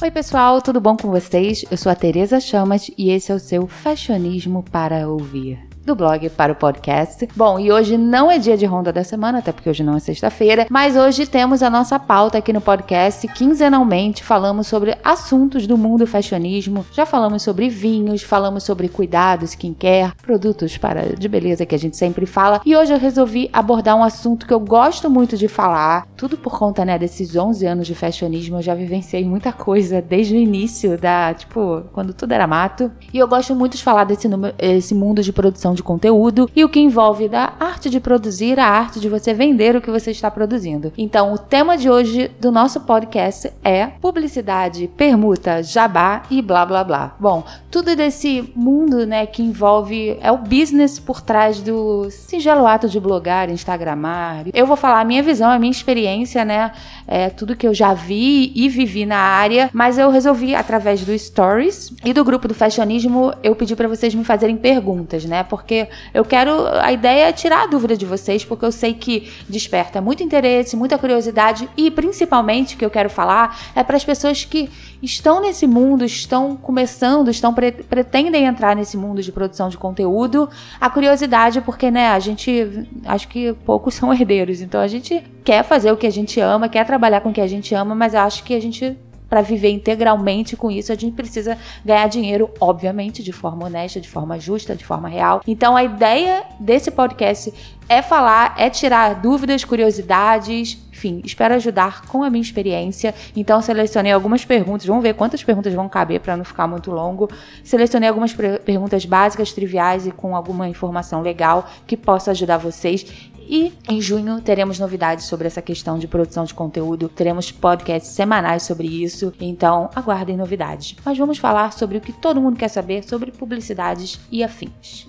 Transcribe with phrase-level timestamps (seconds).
[0.00, 1.64] Oi, pessoal, tudo bom com vocês?
[1.68, 6.28] Eu sou a Tereza Chamas e esse é o seu Fashionismo para ouvir do blog
[6.30, 7.26] para o podcast.
[7.34, 10.00] Bom, e hoje não é dia de ronda da semana, até porque hoje não é
[10.00, 13.26] sexta-feira, mas hoje temos a nossa pauta aqui no podcast.
[13.28, 16.84] Quinzenalmente falamos sobre assuntos do mundo fashionismo.
[16.92, 21.96] Já falamos sobre vinhos, falamos sobre cuidados, skincare, produtos para de beleza que a gente
[21.96, 22.60] sempre fala.
[22.66, 26.58] E hoje eu resolvi abordar um assunto que eu gosto muito de falar, tudo por
[26.58, 28.58] conta, né, desses 11 anos de fashionismo.
[28.58, 32.92] Eu já vivenciei muita coisa desde o início da, tipo, quando tudo era mato.
[33.10, 36.68] E eu gosto muito de falar desse esse mundo de produção de conteúdo e o
[36.68, 40.30] que envolve da arte de produzir a arte de você vender o que você está
[40.30, 40.92] produzindo.
[40.98, 46.82] Então, o tema de hoje do nosso podcast é publicidade, permuta, jabá e blá blá
[46.82, 47.16] blá.
[47.18, 52.88] Bom, tudo desse mundo, né, que envolve é o business por trás do singelo ato
[52.88, 54.46] de blogar, instagramar.
[54.52, 56.72] Eu vou falar a minha visão, a minha experiência, né,
[57.06, 61.16] é tudo que eu já vi e vivi na área, mas eu resolvi através do
[61.16, 65.42] stories e do grupo do fashionismo, eu pedi para vocês me fazerem perguntas, né?
[65.42, 66.66] Porque porque eu quero.
[66.80, 70.74] A ideia é tirar a dúvida de vocês, porque eu sei que desperta muito interesse,
[70.74, 74.70] muita curiosidade e principalmente o que eu quero falar é para as pessoas que
[75.02, 80.48] estão nesse mundo, estão começando, estão pre pretendem entrar nesse mundo de produção de conteúdo.
[80.80, 85.62] A curiosidade, porque né, a gente acho que poucos são herdeiros, então a gente quer
[85.62, 88.14] fazer o que a gente ama, quer trabalhar com o que a gente ama, mas
[88.14, 88.96] acho que a gente
[89.28, 94.08] para viver integralmente com isso, a gente precisa ganhar dinheiro, obviamente, de forma honesta, de
[94.08, 95.42] forma justa, de forma real.
[95.46, 97.52] Então, a ideia desse podcast
[97.88, 103.14] é falar, é tirar dúvidas, curiosidades, enfim, espero ajudar com a minha experiência.
[103.36, 104.86] Então, selecionei algumas perguntas.
[104.86, 107.30] Vamos ver quantas perguntas vão caber para não ficar muito longo.
[107.62, 108.34] Selecionei algumas
[108.64, 113.06] perguntas básicas, triviais e com alguma informação legal que possa ajudar vocês.
[113.50, 117.08] E em junho teremos novidades sobre essa questão de produção de conteúdo.
[117.08, 119.32] Teremos podcasts semanais sobre isso.
[119.40, 120.94] Então aguardem novidades.
[121.02, 125.08] Mas vamos falar sobre o que todo mundo quer saber sobre publicidades e afins.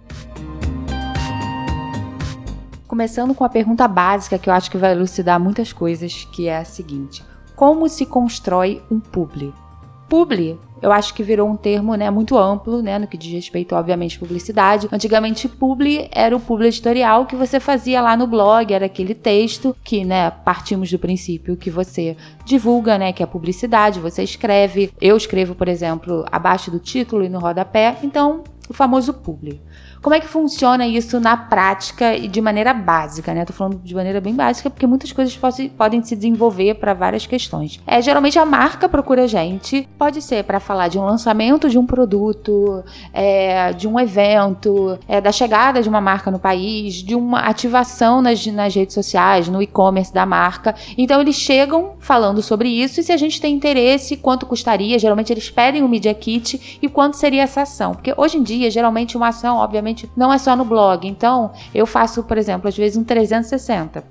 [2.87, 6.59] Começando com a pergunta básica que eu acho que vai elucidar muitas coisas, que é
[6.59, 7.21] a seguinte:
[7.57, 9.53] como se constrói um publi?
[10.07, 13.75] Publi eu acho que virou um termo né, muito amplo, né, no que diz respeito,
[13.75, 14.87] obviamente, à publicidade.
[14.91, 19.75] Antigamente, publi era o publi editorial que você fazia lá no blog, era aquele texto
[19.83, 24.91] que, né, partimos do princípio que você divulga, né, que é publicidade, você escreve.
[25.01, 29.61] Eu escrevo, por exemplo, abaixo do título e no rodapé, então, o famoso publi.
[30.01, 33.43] Como é que funciona isso na prática e de maneira básica, né?
[33.43, 35.37] Tô falando de maneira bem básica porque muitas coisas
[35.77, 37.81] podem se desenvolver para várias questões.
[37.85, 41.77] É, geralmente a marca procura a gente, pode ser para falar de um lançamento de
[41.77, 42.83] um produto,
[43.13, 48.21] é, de um evento, é, da chegada de uma marca no país, de uma ativação
[48.21, 50.75] nas, nas redes sociais, no e-commerce da marca.
[50.97, 55.33] Então eles chegam falando sobre isso e se a gente tem interesse, quanto custaria, geralmente
[55.33, 57.93] eles pedem o um Media Kit e quanto seria essa ação.
[57.93, 61.07] Porque hoje em dia, geralmente uma ação, obviamente, não é só no blog.
[61.07, 64.03] Então, eu faço, por exemplo, às vezes um 360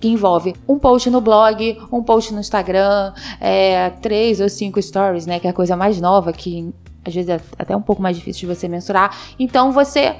[0.00, 5.24] que envolve um post no blog, um post no Instagram, é, três ou cinco stories,
[5.24, 5.40] né?
[5.40, 8.46] Que é a coisa mais nova, que às vezes é até um pouco mais difícil
[8.48, 9.16] de você mensurar.
[9.38, 10.16] Então você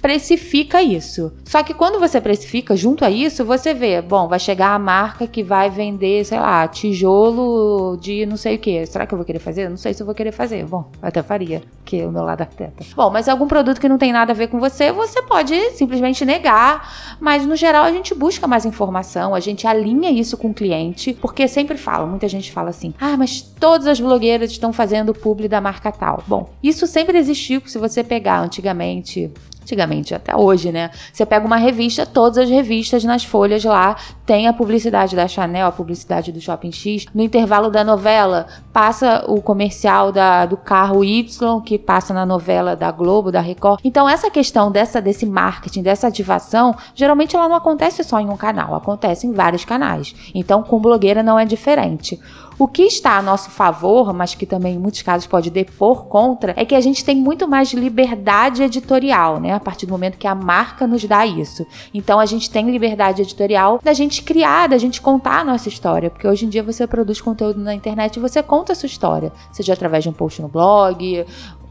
[0.00, 1.32] precifica isso.
[1.44, 5.26] Só que quando você precifica junto a isso, você vê, bom, vai chegar a marca
[5.26, 8.86] que vai vender, sei lá, tijolo de não sei o que.
[8.86, 9.68] Será que eu vou querer fazer?
[9.68, 10.64] Não sei se eu vou querer fazer.
[10.64, 12.84] Bom, até faria, que é o meu lado arquiteta.
[12.94, 16.24] Bom, mas algum produto que não tem nada a ver com você, você pode simplesmente
[16.24, 20.54] negar, mas no geral a gente busca mais informação, a gente alinha isso com o
[20.54, 25.14] cliente, porque sempre fala, muita gente fala assim: "Ah, mas todas as blogueiras estão fazendo
[25.14, 26.22] publi da marca tal".
[26.26, 29.30] Bom, isso sempre existiu, se você pegar antigamente
[29.68, 30.90] antigamente, até hoje, né?
[31.12, 35.66] Você pega uma revista, todas as revistas nas folhas lá tem a publicidade da Chanel,
[35.66, 37.06] a publicidade do Shopping X.
[37.14, 42.74] No intervalo da novela, passa o comercial da, do carro Y, que passa na novela
[42.74, 43.80] da Globo, da Record.
[43.84, 48.36] Então, essa questão dessa, desse marketing, dessa ativação, geralmente ela não acontece só em um
[48.36, 50.14] canal, acontece em vários canais.
[50.34, 52.18] Então, com blogueira não é diferente.
[52.58, 56.52] O que está a nosso favor, mas que também em muitos casos pode depor contra,
[56.56, 59.52] é que a gente tem muito mais liberdade editorial, né?
[59.52, 61.64] A partir do momento que a marca nos dá isso.
[61.94, 66.10] Então a gente tem liberdade editorial da gente criar, da gente contar a nossa história,
[66.10, 69.32] porque hoje em dia você produz conteúdo na internet e você conta a sua história,
[69.52, 71.24] seja através de um post no blog,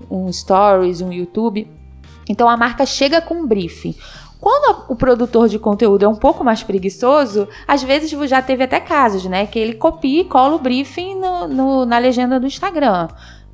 [0.09, 1.69] um stories, um YouTube.
[2.29, 3.93] Então a marca chega com um briefing.
[4.39, 8.79] Quando o produtor de conteúdo é um pouco mais preguiçoso, às vezes já teve até
[8.79, 9.45] casos, né?
[9.45, 13.07] Que ele copia e cola o briefing no, no, na legenda do Instagram.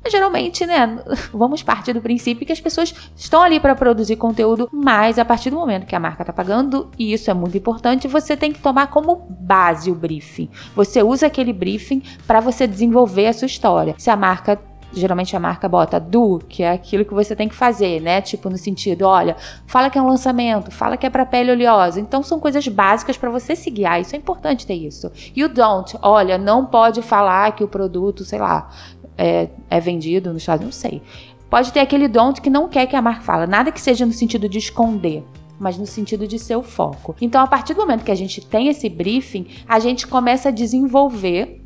[0.06, 0.98] Geralmente, né,
[1.32, 5.50] vamos partir do princípio que as pessoas estão ali para produzir conteúdo, mas a partir
[5.50, 8.60] do momento que a marca está pagando, e isso é muito importante, você tem que
[8.60, 10.50] tomar como base o briefing.
[10.76, 13.94] Você usa aquele briefing para você desenvolver a sua história.
[13.96, 14.60] Se a marca
[14.94, 18.20] geralmente a marca bota do, que é aquilo que você tem que fazer, né?
[18.20, 19.36] Tipo no sentido, olha,
[19.66, 22.00] fala que é um lançamento, fala que é para pele oleosa.
[22.00, 24.00] Então são coisas básicas para você se guiar.
[24.00, 25.10] Isso é importante ter isso.
[25.34, 28.70] E o don't, olha, não pode falar que o produto, sei lá,
[29.16, 31.02] é, é vendido no Unidos, não sei.
[31.48, 34.12] Pode ter aquele don't que não quer que a marca fale, nada que seja no
[34.12, 35.24] sentido de esconder
[35.56, 37.14] mas no sentido de ser o foco.
[37.20, 40.52] Então, a partir do momento que a gente tem esse briefing, a gente começa a
[40.52, 41.63] desenvolver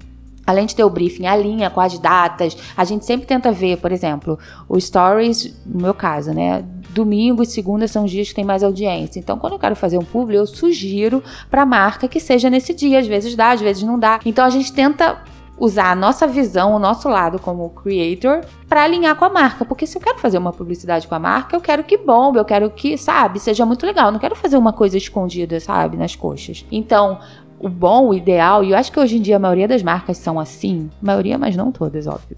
[0.49, 3.77] Além de ter o briefing, a linha com as datas, a gente sempre tenta ver,
[3.77, 6.65] por exemplo, o stories, no meu caso, né?
[6.89, 9.21] Domingo e segunda são os dias que tem mais audiência.
[9.21, 12.73] Então, quando eu quero fazer um publi, eu sugiro para a marca que seja nesse
[12.73, 12.99] dia.
[12.99, 14.21] Às vezes dá, às vezes não dá.
[14.25, 15.19] Então, a gente tenta
[15.59, 19.67] usar a nossa visão, o nosso lado como creator, para alinhar com a marca.
[19.67, 22.45] Porque se eu quero fazer uma publicidade com a marca, eu quero que bombe, eu
[22.45, 24.07] quero que, sabe, seja muito legal.
[24.07, 26.65] Eu não quero fazer uma coisa escondida, sabe, nas coxas.
[26.73, 27.19] Então,
[27.61, 30.17] o bom, o ideal, e eu acho que hoje em dia a maioria das marcas
[30.19, 32.37] são assim, maioria, mas não todas, óbvio.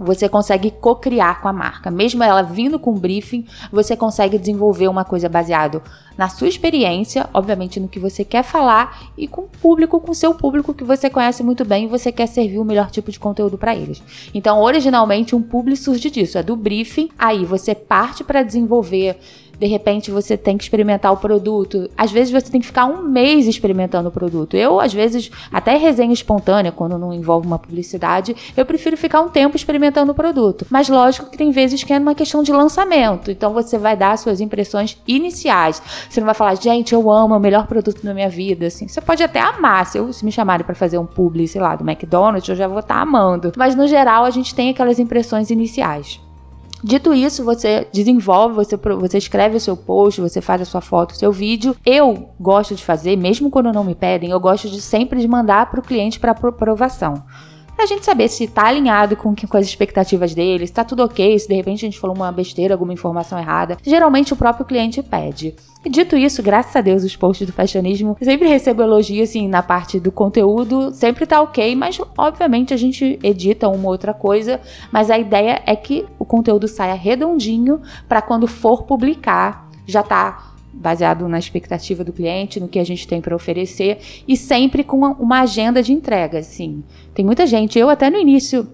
[0.00, 1.90] Você consegue co-criar com a marca.
[1.90, 5.82] Mesmo ela vindo com briefing, você consegue desenvolver uma coisa baseado
[6.16, 10.32] na sua experiência, obviamente no que você quer falar e com o público, com seu
[10.32, 13.58] público que você conhece muito bem e você quer servir o melhor tipo de conteúdo
[13.58, 14.00] para eles.
[14.32, 19.18] Então, originalmente um publi surge disso, é do briefing, aí você parte para desenvolver
[19.58, 21.90] de repente você tem que experimentar o produto.
[21.96, 24.56] Às vezes você tem que ficar um mês experimentando o produto.
[24.56, 29.28] Eu, às vezes, até resenha espontânea, quando não envolve uma publicidade, eu prefiro ficar um
[29.28, 30.66] tempo experimentando o produto.
[30.70, 33.30] Mas lógico que tem vezes que é uma questão de lançamento.
[33.30, 35.82] Então você vai dar suas impressões iniciais.
[36.08, 38.66] Você não vai falar, gente, eu amo, é o melhor produto da minha vida.
[38.66, 39.86] Assim, você pode até amar.
[39.86, 42.68] Se, eu, se me chamarem para fazer um publi, sei lá, do McDonald's, eu já
[42.68, 43.52] vou estar tá amando.
[43.56, 46.20] Mas no geral, a gente tem aquelas impressões iniciais.
[46.82, 51.12] Dito isso, você desenvolve, você, você escreve o seu post, você faz a sua foto,
[51.12, 51.76] o seu vídeo.
[51.84, 55.70] Eu gosto de fazer, mesmo quando não me pedem, eu gosto de sempre de mandar
[55.70, 57.24] para o cliente para aprovação
[57.78, 61.38] pra gente saber se tá alinhado com, com as expectativas dele, se tá tudo ok,
[61.38, 63.78] se de repente a gente falou uma besteira, alguma informação errada.
[63.84, 65.54] Geralmente o próprio cliente pede.
[65.84, 69.62] E dito isso, graças a Deus, os posts do fashionismo sempre recebo elogio, assim, na
[69.62, 74.60] parte do conteúdo, sempre tá ok, mas obviamente a gente edita uma outra coisa,
[74.90, 80.56] mas a ideia é que o conteúdo saia redondinho para quando for publicar já tá
[80.72, 84.98] baseado na expectativa do cliente, no que a gente tem para oferecer e sempre com
[84.98, 86.82] uma agenda de entrega, assim.
[87.14, 88.68] Tem muita gente, eu até no início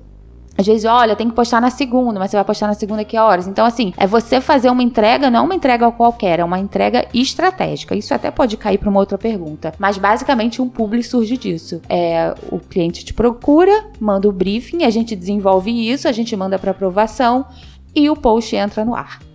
[0.57, 3.19] às vezes, olha, tem que postar na segunda, mas você vai postar na segunda que
[3.19, 3.49] horas?
[3.49, 7.97] Então, assim, é você fazer uma entrega, não uma entrega qualquer, é uma entrega estratégica.
[7.97, 9.75] Isso até pode cair para uma outra pergunta.
[9.79, 11.83] Mas basicamente um publi surge disso.
[11.89, 16.57] É, o cliente te procura, manda o briefing, a gente desenvolve isso, a gente manda
[16.57, 17.45] para aprovação
[17.95, 19.34] e o post entra no ar.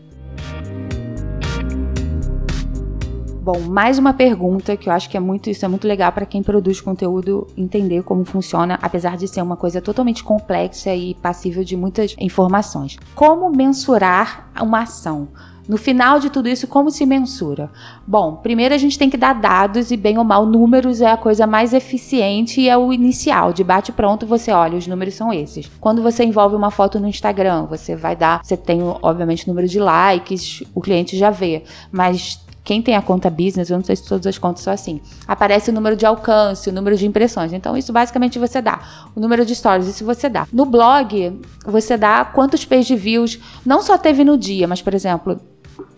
[3.42, 6.26] Bom, mais uma pergunta que eu acho que é muito isso é muito legal para
[6.26, 11.64] quem produz conteúdo entender como funciona, apesar de ser uma coisa totalmente complexa e passível
[11.64, 12.98] de muitas informações.
[13.16, 15.30] Como mensurar uma ação?
[15.70, 17.72] No final de tudo isso, como se mensura?
[18.06, 21.16] Bom, primeiro a gente tem que dar dados e, bem ou mal, números é a
[21.16, 23.54] coisa mais eficiente e é o inicial.
[23.54, 25.72] De bate pronto, você olha, os números são esses.
[25.80, 29.80] Quando você envolve uma foto no Instagram, você vai dar, você tem, obviamente, número de
[29.80, 32.40] likes, o cliente já vê, mas
[32.70, 35.72] quem tem a conta business, eu não sei se todas as contas são assim, aparece
[35.72, 37.52] o número de alcance, o número de impressões.
[37.52, 38.80] Então, isso basicamente você dá.
[39.16, 40.48] O número de stories, isso você dá.
[40.54, 45.42] No blog, você dá quantos page views, não só teve no dia, mas, por exemplo,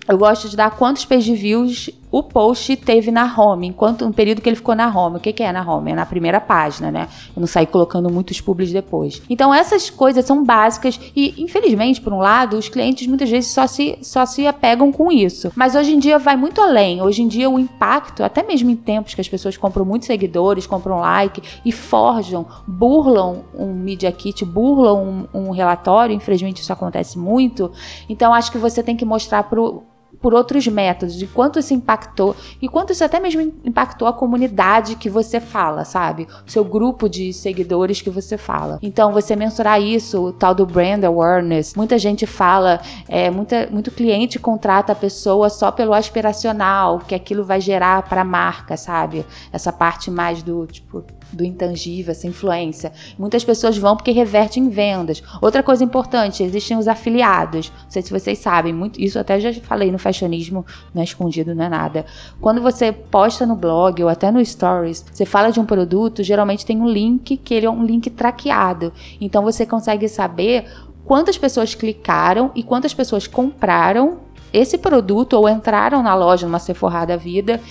[0.07, 4.41] eu gosto de dar quantos page views o post teve na home, enquanto um período
[4.41, 5.15] que ele ficou na home.
[5.15, 5.91] O que, que é na home?
[5.91, 7.07] É na primeira página, né?
[7.33, 9.21] Eu não saí colocando muitos publis depois.
[9.29, 13.65] Então essas coisas são básicas e, infelizmente, por um lado, os clientes muitas vezes só
[13.65, 15.51] se, só se apegam com isso.
[15.55, 17.01] Mas hoje em dia vai muito além.
[17.01, 20.67] Hoje em dia o impacto, até mesmo em tempos que as pessoas compram muitos seguidores,
[20.67, 27.17] compram like e forjam, burlam um media kit, burlam um, um relatório, infelizmente isso acontece
[27.17, 27.71] muito.
[28.09, 29.83] Então acho que você tem que mostrar pro
[30.21, 34.95] por outros métodos, de quanto isso impactou e quanto isso até mesmo impactou a comunidade
[34.95, 36.27] que você fala, sabe?
[36.47, 38.79] O seu grupo de seguidores que você fala.
[38.81, 41.73] Então, você mensurar isso, o tal do brand awareness.
[41.75, 47.43] Muita gente fala, é, muita, muito cliente contrata a pessoa só pelo aspiracional, que aquilo
[47.43, 49.25] vai gerar para a marca, sabe?
[49.51, 52.91] Essa parte mais do tipo do intangível, essa influência.
[53.17, 55.23] Muitas pessoas vão porque reverte em vendas.
[55.41, 57.71] Outra coisa importante, existem os afiliados.
[57.83, 61.55] Não sei se vocês sabem, muito, isso até já falei no fashionismo, não é escondido,
[61.55, 62.05] não é nada.
[62.39, 66.65] Quando você posta no blog ou até no stories, você fala de um produto, geralmente
[66.65, 68.93] tem um link que ele é um link traqueado.
[69.19, 70.65] Então você consegue saber
[71.05, 74.19] quantas pessoas clicaram e quantas pessoas compraram
[74.53, 77.61] esse produto ou entraram na loja numa Sephora da vida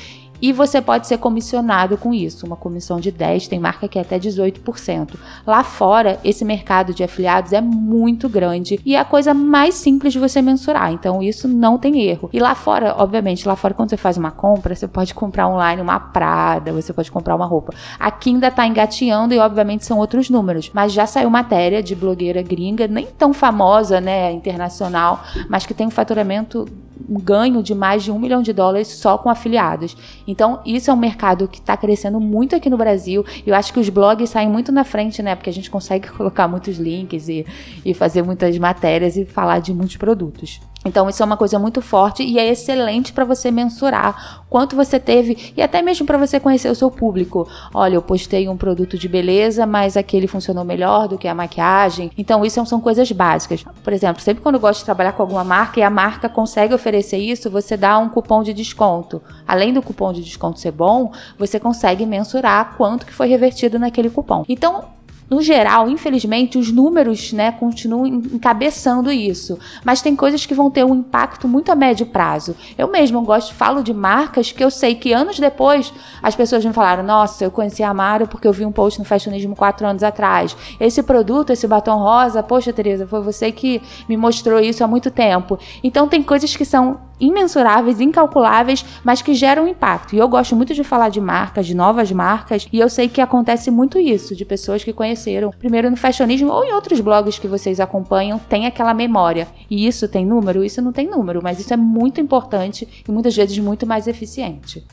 [0.40, 4.02] e você pode ser comissionado com isso, uma comissão de 10, tem marca que é
[4.02, 5.14] até 18%.
[5.46, 10.12] Lá fora, esse mercado de afiliados é muito grande e é a coisa mais simples
[10.12, 12.30] de você mensurar, então isso não tem erro.
[12.32, 15.82] E lá fora, obviamente, lá fora quando você faz uma compra, você pode comprar online
[15.82, 17.72] uma Prada, você pode comprar uma roupa.
[17.98, 22.42] Aqui ainda tá engatinhando e obviamente são outros números, mas já saiu matéria de blogueira
[22.42, 26.66] gringa, nem tão famosa, né, internacional, mas que tem um faturamento
[27.08, 29.96] ganho de mais de um milhão de dólares só com afiliados.
[30.26, 33.24] Então, isso é um mercado que está crescendo muito aqui no Brasil.
[33.46, 35.34] Eu acho que os blogs saem muito na frente, né?
[35.34, 37.46] Porque a gente consegue colocar muitos links e,
[37.84, 40.60] e fazer muitas matérias e falar de muitos produtos.
[40.84, 44.98] Então, isso é uma coisa muito forte e é excelente para você mensurar quanto você
[44.98, 47.46] teve e até mesmo para você conhecer o seu público.
[47.74, 52.10] Olha, eu postei um produto de beleza, mas aquele funcionou melhor do que a maquiagem.
[52.16, 53.62] Então, isso são coisas básicas.
[53.84, 56.72] Por exemplo, sempre quando eu gosto de trabalhar com alguma marca e a marca consegue
[56.72, 59.20] oferecer isso, você dá um cupom de desconto.
[59.46, 64.08] Além do cupom de desconto ser bom, você consegue mensurar quanto que foi revertido naquele
[64.08, 64.44] cupom.
[64.48, 64.84] Então,
[65.30, 69.56] no geral, infelizmente, os números né, continuam encabeçando isso.
[69.84, 72.56] Mas tem coisas que vão ter um impacto muito a médio prazo.
[72.76, 76.72] Eu mesmo gosto, falo de marcas que eu sei que anos depois as pessoas me
[76.72, 80.02] falaram: Nossa, eu conheci a Amaro porque eu vi um post no Fashionismo quatro anos
[80.02, 80.56] atrás.
[80.80, 85.12] Esse produto, esse batom rosa, poxa, Tereza, foi você que me mostrou isso há muito
[85.12, 85.58] tempo.
[85.84, 90.14] Então, tem coisas que são imensuráveis, incalculáveis, mas que geram impacto.
[90.14, 93.20] E eu gosto muito de falar de marcas, de novas marcas, e eu sei que
[93.20, 97.48] acontece muito isso, de pessoas que conheceram primeiro no fashionismo ou em outros blogs que
[97.48, 99.46] vocês acompanham, tem aquela memória.
[99.70, 100.64] E isso tem número?
[100.64, 104.84] Isso não tem número, mas isso é muito importante e muitas vezes muito mais eficiente.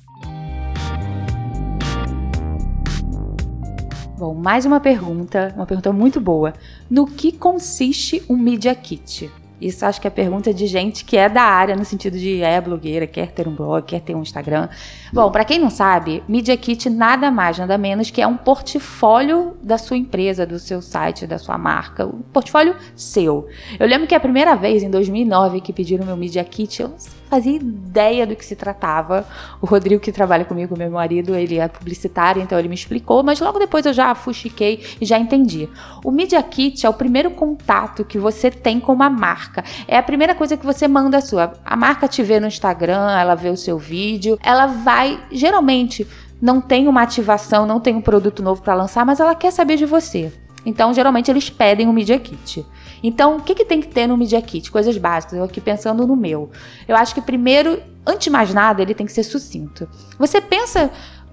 [4.17, 6.51] Bom, mais uma pergunta, uma pergunta muito boa.
[6.89, 9.29] No que consiste um Media Kit?
[9.59, 12.61] Isso acho que é pergunta de gente que é da área, no sentido de é
[12.61, 14.69] blogueira, quer ter um blog, quer ter um Instagram.
[15.11, 19.57] Bom, para quem não sabe, Media Kit nada mais, nada menos que é um portfólio
[19.63, 22.05] da sua empresa, do seu site, da sua marca.
[22.05, 23.47] Um portfólio seu.
[23.79, 26.97] Eu lembro que a primeira vez, em 2009, que pediram meu Media Kit, eu não
[27.29, 29.27] fazia ideia do que se tratava.
[29.61, 33.39] O Rodrigo, que trabalha comigo, meu marido, ele é publicitário, então ele me explicou, mas
[33.39, 35.69] logo depois eu já fuxiquei e já entendi.
[36.03, 39.63] O Media Kit é o primeiro contato que você tem com uma marca.
[39.87, 41.53] É a primeira coisa que você manda a sua.
[41.65, 46.07] A marca te vê no Instagram, ela vê o seu vídeo, ela vai, geralmente,
[46.41, 49.75] não tem uma ativação, não tem um produto novo para lançar, mas ela quer saber
[49.75, 50.31] de você.
[50.67, 52.65] Então, geralmente, eles pedem o Media Kit.
[53.01, 54.69] Então, o que, que tem que ter no Media Kit?
[54.69, 56.51] Coisas básicas, eu aqui pensando no meu.
[56.85, 59.87] Eu acho que primeiro, antes de mais nada, ele tem que ser sucinto.
[60.19, 60.91] Você pensa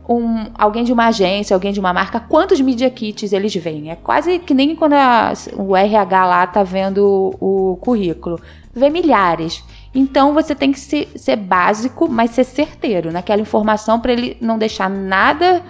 [0.09, 3.91] um, alguém de uma agência, alguém de uma marca, quantos media kits eles veem?
[3.91, 8.41] É quase que nem quando a, o RH lá tá vendo o, o currículo.
[8.73, 9.65] Vê milhares.
[9.93, 14.59] Então você tem que ser, ser básico, mas ser certeiro naquela informação para ele não
[14.59, 15.61] deixar nada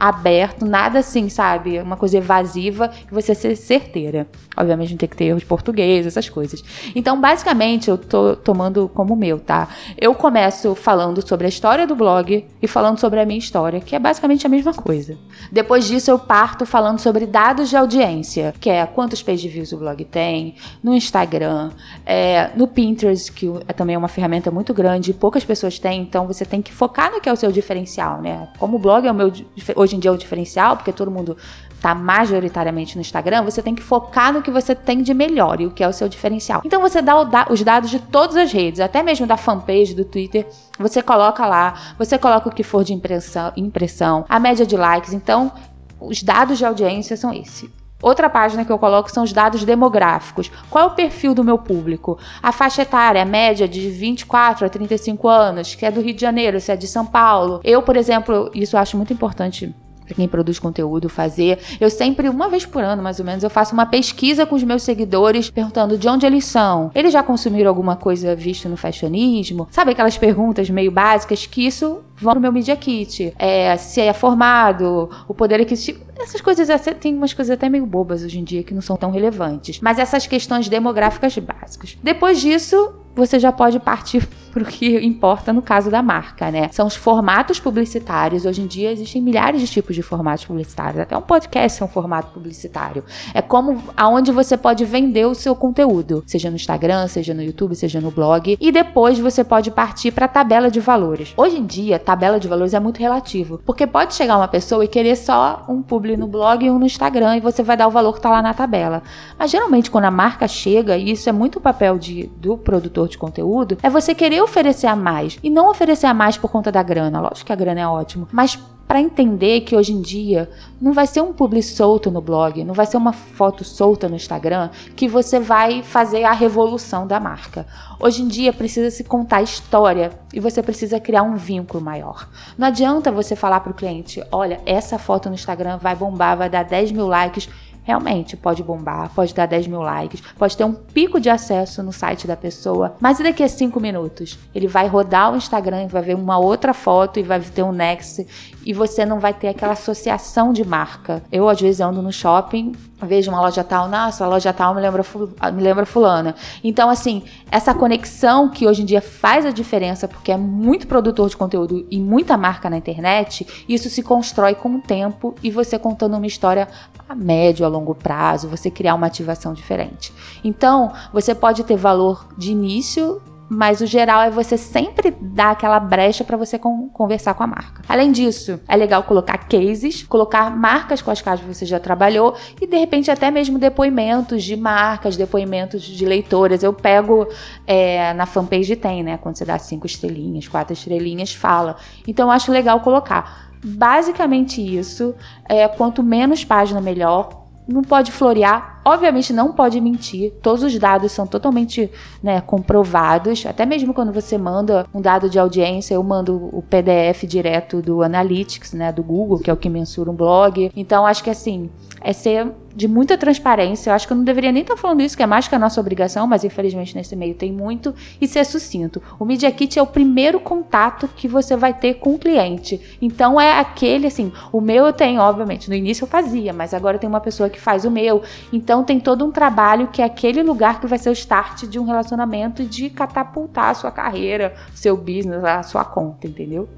[0.00, 1.78] aberto, nada assim, sabe?
[1.78, 4.26] Uma coisa evasiva e você ser certeira.
[4.56, 6.64] Obviamente não tem que ter erro de português, essas coisas.
[6.94, 9.68] Então, basicamente, eu tô tomando como meu, tá?
[9.98, 13.94] Eu começo falando sobre a história do blog e falando sobre a minha história, que
[13.94, 15.18] é basicamente a mesma coisa.
[15.52, 19.76] Depois disso, eu parto falando sobre dados de audiência, que é quantos page views o
[19.76, 21.70] blog tem, no Instagram,
[22.06, 26.44] é, no Pinterest, que é também uma ferramenta muito grande, poucas pessoas têm, então você
[26.44, 28.48] tem que focar no que é o seu diferencial, né?
[28.58, 29.30] Como o blog é o meu
[29.76, 31.36] hoje em dia é o diferencial, porque todo mundo
[31.74, 35.66] está majoritariamente no Instagram, você tem que focar no que você tem de melhor e
[35.66, 36.60] o que é o seu diferencial.
[36.64, 40.46] Então você dá os dados de todas as redes, até mesmo da fanpage do Twitter,
[40.78, 45.14] você coloca lá, você coloca o que for de impressão, impressão a média de likes.
[45.14, 45.52] Então,
[45.98, 47.79] os dados de audiência são esses.
[48.02, 50.50] Outra página que eu coloco são os dados demográficos.
[50.70, 52.18] Qual é o perfil do meu público?
[52.42, 56.60] A faixa etária, média de 24 a 35 anos, que é do Rio de Janeiro,
[56.60, 57.60] se é de São Paulo.
[57.62, 59.74] Eu, por exemplo, isso eu acho muito importante
[60.10, 61.58] para quem produz conteúdo fazer.
[61.80, 64.64] Eu sempre, uma vez por ano, mais ou menos, eu faço uma pesquisa com os
[64.64, 66.90] meus seguidores, perguntando de onde eles são.
[66.94, 69.68] Eles já consumiram alguma coisa vista no fashionismo?
[69.70, 73.32] Sabe aquelas perguntas meio básicas que isso vão no meu Media Kit.
[73.38, 76.00] É, se é formado, o poder aquisitivo.
[76.18, 76.68] Essas coisas,
[77.00, 79.80] tem umas coisas até meio bobas hoje em dia que não são tão relevantes.
[79.80, 81.96] Mas essas questões demográficas básicas.
[82.02, 86.68] Depois disso, você já pode partir para o que importa no caso da marca, né?
[86.72, 88.44] São os formatos publicitários.
[88.44, 91.00] Hoje em dia existem milhares de tipos de formatos publicitários.
[91.00, 93.04] Até um podcast é um formato publicitário.
[93.32, 97.74] É como aonde você pode vender o seu conteúdo, seja no Instagram, seja no YouTube,
[97.76, 98.56] seja no blog.
[98.60, 101.32] E depois você pode partir para a tabela de valores.
[101.36, 104.88] Hoje em dia, tabela de valores é muito relativo, porque pode chegar uma pessoa e
[104.88, 107.90] querer só um publi no blog e um no Instagram e você vai dar o
[107.90, 109.02] valor que está lá na tabela.
[109.38, 112.99] Mas geralmente quando a marca chega, e isso é muito o papel de, do produtor
[113.08, 115.38] de conteúdo, é você querer oferecer a mais.
[115.42, 117.20] E não oferecer a mais por conta da grana.
[117.20, 118.28] Lógico que a grana é ótimo.
[118.32, 118.58] Mas
[118.90, 122.74] para entender que hoje em dia não vai ser um publi solto no blog, não
[122.74, 127.64] vai ser uma foto solta no Instagram que você vai fazer a revolução da marca.
[128.00, 132.28] Hoje em dia precisa se contar história e você precisa criar um vínculo maior.
[132.58, 136.50] Não adianta você falar para o cliente: olha, essa foto no Instagram vai bombar, vai
[136.50, 137.48] dar 10 mil likes
[137.90, 141.92] realmente pode bombar, pode dar 10 mil likes, pode ter um pico de acesso no
[141.92, 144.38] site da pessoa, mas e daqui a 5 minutos?
[144.54, 148.26] Ele vai rodar o Instagram, vai ver uma outra foto e vai ter um next
[148.64, 151.22] e você não vai ter aquela associação de marca.
[151.32, 154.80] Eu, às vezes, ando no shopping, vejo uma loja tal, nossa, a loja tal me
[154.80, 155.04] lembra,
[155.52, 156.34] me lembra fulana.
[156.62, 161.28] Então, assim, essa conexão que hoje em dia faz a diferença, porque é muito produtor
[161.28, 165.78] de conteúdo e muita marca na internet, isso se constrói com o tempo e você
[165.78, 166.68] contando uma história
[167.08, 170.12] a médio, a longo prazo, você criar uma ativação diferente.
[170.44, 175.80] Então, você pode ter valor de início mas o geral é você sempre dar aquela
[175.80, 177.82] brecha para você con conversar com a marca.
[177.88, 182.66] Além disso, é legal colocar cases, colocar marcas com as quais você já trabalhou e
[182.66, 186.62] de repente até mesmo depoimentos de marcas, depoimentos de leitoras.
[186.62, 187.26] Eu pego
[187.66, 189.18] é, na fanpage tem, né?
[189.18, 191.74] Quando você dá cinco estrelinhas, quatro estrelinhas, fala.
[192.06, 193.50] Então eu acho legal colocar.
[193.64, 195.12] Basicamente isso.
[195.48, 197.39] É, quanto menos página, melhor
[197.70, 200.32] não pode florear, obviamente não pode mentir.
[200.42, 201.90] Todos os dados são totalmente
[202.22, 203.44] né, comprovados.
[203.46, 208.02] Até mesmo quando você manda um dado de audiência, eu mando o PDF direto do
[208.02, 210.70] Analytics, né, do Google, que é o que mensura um blog.
[210.74, 213.90] Então acho que assim, é ser de muita transparência.
[213.90, 215.58] Eu acho que eu não deveria nem estar falando isso, que é mais que a
[215.58, 219.02] nossa obrigação, mas infelizmente nesse meio tem muito, e ser sucinto.
[219.18, 222.80] O Media Kit é o primeiro contato que você vai ter com o cliente.
[223.00, 226.98] Então é aquele, assim, o meu eu tenho, obviamente, no início eu fazia, mas agora
[226.98, 228.22] tem uma pessoa que faz o meu.
[228.52, 231.78] Então tem todo um trabalho que é aquele lugar que vai ser o start de
[231.78, 236.68] um relacionamento e de catapultar a sua carreira, seu business, a sua conta, entendeu?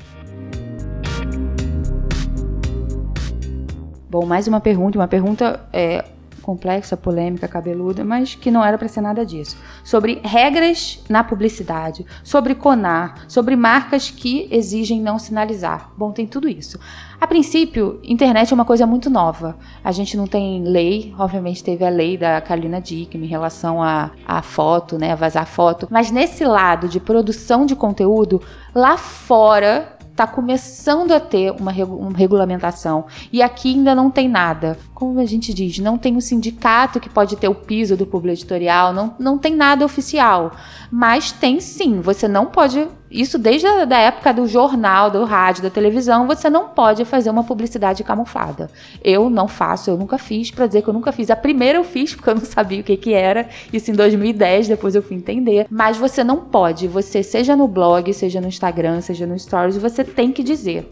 [4.12, 6.04] Bom, mais uma pergunta, uma pergunta é,
[6.42, 9.56] complexa, polêmica, cabeluda, mas que não era para ser nada disso.
[9.82, 15.90] Sobre regras na publicidade, sobre CONAR, sobre marcas que exigem não sinalizar.
[15.96, 16.78] Bom, tem tudo isso.
[17.18, 19.56] A princípio, internet é uma coisa muito nova.
[19.82, 24.10] A gente não tem lei, obviamente teve a lei da Carolina Dickman em relação a,
[24.26, 28.42] a foto, né, a vazar foto, mas nesse lado de produção de conteúdo,
[28.74, 34.78] lá fora está começando a ter uma, uma, regulamentação e aqui ainda não tem nada.
[34.94, 38.34] Como a gente diz, não tem um sindicato que pode ter o piso do público
[38.34, 40.52] editorial, não, não tem nada oficial.
[40.90, 45.62] Mas tem sim, você não pode isso desde a da época do jornal, do rádio,
[45.62, 48.70] da televisão, você não pode fazer uma publicidade camuflada.
[49.04, 51.30] Eu não faço, eu nunca fiz, para dizer que eu nunca fiz.
[51.30, 54.68] A primeira eu fiz porque eu não sabia o que que era, isso em 2010,
[54.68, 55.66] depois eu fui entender.
[55.70, 60.02] Mas você não pode, você seja no blog, seja no Instagram, seja no Stories, você
[60.02, 60.90] tem que dizer.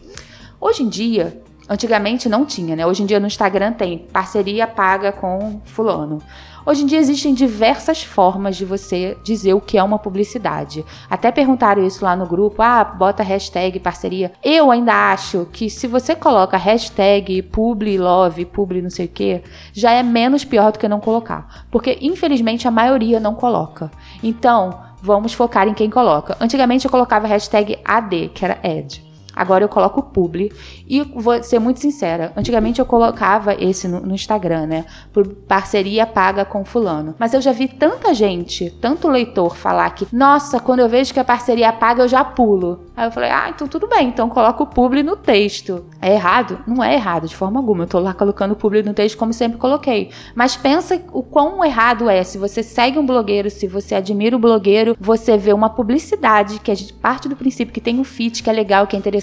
[0.59, 2.85] Hoje em dia, Antigamente não tinha, né?
[2.85, 6.21] Hoje em dia no Instagram tem parceria paga com fulano.
[6.63, 10.85] Hoje em dia existem diversas formas de você dizer o que é uma publicidade.
[11.09, 14.31] Até perguntaram isso lá no grupo, ah, bota hashtag parceria.
[14.43, 19.41] Eu ainda acho que se você coloca hashtag publi love, publi não sei o que,
[19.73, 21.65] já é menos pior do que não colocar.
[21.71, 23.89] Porque infelizmente a maioria não coloca.
[24.21, 26.37] Então, vamos focar em quem coloca.
[26.39, 29.10] Antigamente eu colocava hashtag AD, que era ad.
[29.35, 30.51] Agora eu coloco publi.
[30.87, 34.85] E vou ser muito sincera, antigamente eu colocava esse no, no, Instagram, né?
[35.13, 37.15] Por parceria paga com fulano.
[37.17, 41.19] Mas eu já vi tanta gente, tanto leitor falar que, nossa, quando eu vejo que
[41.19, 42.87] a parceria paga, eu já pulo.
[42.95, 45.85] Aí eu falei, ah, então tudo bem, então coloco o publi no texto.
[46.01, 46.59] É errado?
[46.67, 47.83] Não é errado, de forma alguma.
[47.83, 50.11] Eu tô lá colocando o publi no texto como sempre coloquei.
[50.35, 52.23] Mas pensa o quão errado é.
[52.23, 56.71] Se você segue um blogueiro, se você admira o blogueiro, você vê uma publicidade que
[56.71, 59.20] a gente parte do princípio que tem um fit, que é legal, que é interessante,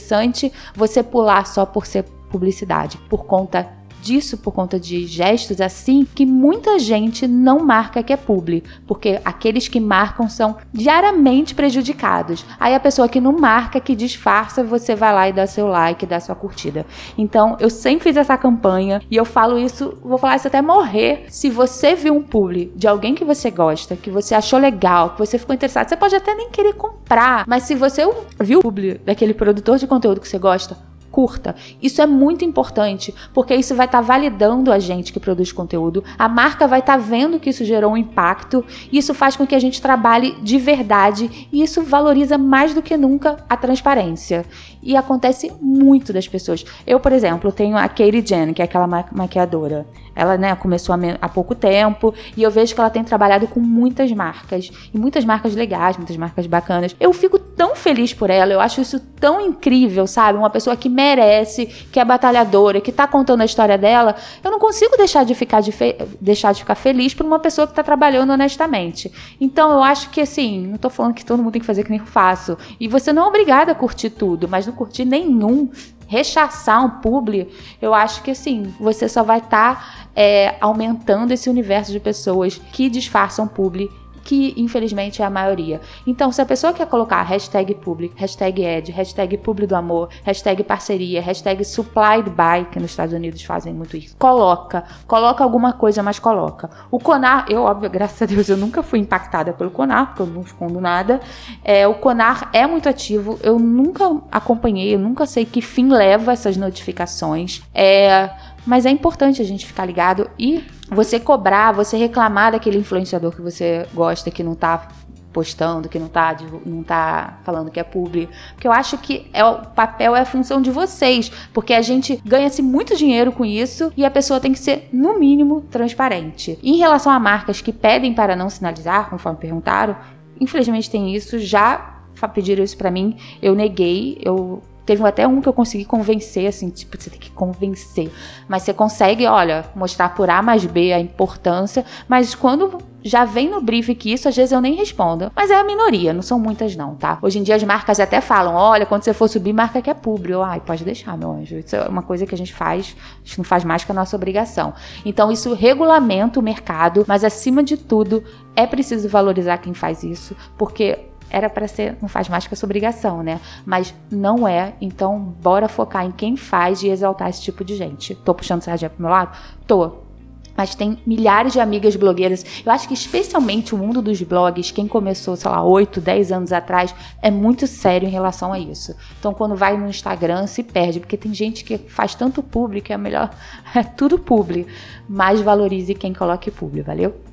[0.74, 3.77] você pular só por ser publicidade, por conta
[4.08, 9.20] disso, por conta de gestos assim, que muita gente não marca que é publi, porque
[9.22, 12.44] aqueles que marcam são diariamente prejudicados.
[12.58, 16.06] Aí a pessoa que não marca, que disfarça, você vai lá e dá seu like,
[16.06, 16.86] dá sua curtida.
[17.18, 21.26] Então, eu sempre fiz essa campanha e eu falo isso, vou falar isso até morrer.
[21.28, 25.18] Se você viu um publi de alguém que você gosta, que você achou legal, que
[25.18, 28.08] você ficou interessado, você pode até nem querer comprar, mas se você
[28.40, 30.76] viu o publi daquele produtor de conteúdo que você gosta,
[31.18, 31.56] curta.
[31.82, 36.04] Isso é muito importante, porque isso vai estar tá validando a gente que produz conteúdo,
[36.16, 39.56] a marca vai estar tá vendo que isso gerou um impacto, isso faz com que
[39.56, 44.46] a gente trabalhe de verdade, e isso valoriza mais do que nunca a transparência.
[44.80, 46.64] E acontece muito das pessoas.
[46.86, 49.88] Eu, por exemplo, tenho a Katie Jen, que é aquela ma maquiadora.
[50.18, 54.10] Ela, né, começou há pouco tempo e eu vejo que ela tem trabalhado com muitas
[54.10, 56.96] marcas e muitas marcas legais, muitas marcas bacanas.
[56.98, 60.36] Eu fico tão feliz por ela, eu acho isso tão incrível, sabe?
[60.36, 64.16] Uma pessoa que merece, que é batalhadora, que tá contando a história dela.
[64.42, 65.72] Eu não consigo deixar de ficar, de
[66.20, 69.12] deixar de ficar feliz por uma pessoa que tá trabalhando honestamente.
[69.40, 71.90] Então eu acho que assim, não tô falando que todo mundo tem que fazer que
[71.90, 72.58] nem eu faço.
[72.80, 75.70] E você não é obrigada a curtir tudo, mas não curtir nenhum
[76.08, 77.48] rechaçar um publi,
[77.80, 82.58] eu acho que assim, você só vai estar tá, é, aumentando esse universo de pessoas
[82.72, 83.88] que disfarçam publi
[84.28, 85.80] que infelizmente é a maioria.
[86.06, 90.62] Então, se a pessoa quer colocar hashtag public, hashtag ed, hashtag publi do amor, hashtag
[90.62, 96.02] parceria, hashtag supplied by, que nos Estados Unidos fazem muito isso, coloca, coloca alguma coisa,
[96.02, 96.68] mas coloca.
[96.90, 100.26] O Conar, eu, óbvio, graças a Deus, eu nunca fui impactada pelo Conar, porque eu
[100.26, 101.22] não escondo nada.
[101.64, 106.34] É, o Conar é muito ativo, eu nunca acompanhei, eu nunca sei que fim leva
[106.34, 107.62] essas notificações.
[107.74, 108.28] É,
[108.66, 113.42] mas é importante a gente ficar ligado e você cobrar, você reclamar daquele influenciador que
[113.42, 114.88] você gosta, que não tá
[115.32, 118.28] postando, que não tá, não tá falando que é publi.
[118.54, 121.30] Porque eu acho que é o papel é a função de vocês.
[121.52, 125.18] Porque a gente ganha-se muito dinheiro com isso e a pessoa tem que ser, no
[125.18, 126.58] mínimo, transparente.
[126.62, 129.96] Em relação a marcas que pedem para não sinalizar, conforme perguntaram,
[130.40, 131.94] infelizmente tem isso, já
[132.34, 136.70] pediram isso para mim, eu neguei, eu Teve até um que eu consegui convencer, assim,
[136.70, 138.10] tipo, você tem que convencer.
[138.48, 143.50] Mas você consegue, olha, mostrar por A mais B a importância, mas quando já vem
[143.50, 145.30] no brief que isso, às vezes eu nem respondo.
[145.36, 147.18] Mas é a minoria, não são muitas não, tá?
[147.20, 149.94] Hoje em dia as marcas até falam, olha, quando você for subir, marca que é
[149.94, 150.40] público.
[150.40, 151.58] Ai, pode deixar, meu anjo.
[151.58, 153.94] Isso é uma coisa que a gente faz, a gente não faz mais que a
[153.94, 154.72] nossa obrigação.
[155.04, 158.24] Então isso regulamenta o mercado, mas acima de tudo,
[158.56, 162.66] é preciso valorizar quem faz isso, porque era para ser, não faz mais que essa
[162.66, 163.40] obrigação, né?
[163.64, 168.14] Mas não é, então bora focar em quem faz e exaltar esse tipo de gente.
[168.14, 169.36] Tô puxando sardinha pro meu lado?
[169.66, 170.08] Tô.
[170.56, 172.44] Mas tem milhares de amigas blogueiras.
[172.66, 176.52] Eu acho que especialmente o mundo dos blogs, quem começou, sei lá, 8, 10 anos
[176.52, 178.92] atrás, é muito sério em relação a isso.
[179.20, 182.98] Então quando vai no Instagram se perde, porque tem gente que faz tanto público, é
[182.98, 183.30] melhor,
[183.72, 184.68] é tudo público.
[185.08, 187.27] Mas valorize quem coloque público, valeu?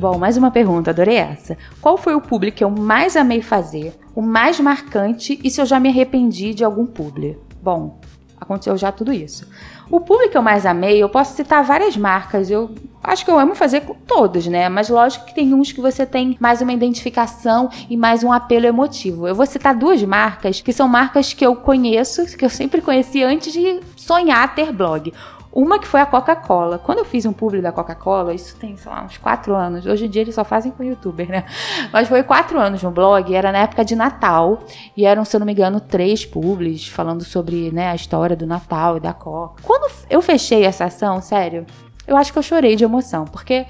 [0.00, 1.58] Bom, mais uma pergunta, adorei essa.
[1.78, 5.66] Qual foi o publi que eu mais amei fazer, o mais marcante e se eu
[5.66, 7.36] já me arrependi de algum publi?
[7.62, 8.00] Bom,
[8.40, 9.46] aconteceu já tudo isso.
[9.90, 12.70] O publi que eu mais amei, eu posso citar várias marcas, eu
[13.04, 14.70] acho que eu amo fazer com todos, né?
[14.70, 18.64] Mas lógico que tem uns que você tem mais uma identificação e mais um apelo
[18.64, 19.28] emotivo.
[19.28, 23.22] Eu vou citar duas marcas que são marcas que eu conheço, que eu sempre conheci
[23.22, 25.12] antes de sonhar ter blog.
[25.52, 26.78] Uma que foi a Coca-Cola.
[26.78, 29.84] Quando eu fiz um publi da Coca-Cola, isso tem, sei lá, uns quatro anos.
[29.84, 31.44] Hoje em dia eles só fazem com youtuber, né?
[31.92, 34.62] Mas foi quatro anos no blog, era na época de Natal.
[34.96, 38.46] E eram, se eu não me engano, três publis falando sobre né, a história do
[38.46, 39.62] Natal e da Coca.
[39.62, 41.66] Quando eu fechei essa ação, sério,
[42.06, 43.66] eu acho que eu chorei de emoção, porque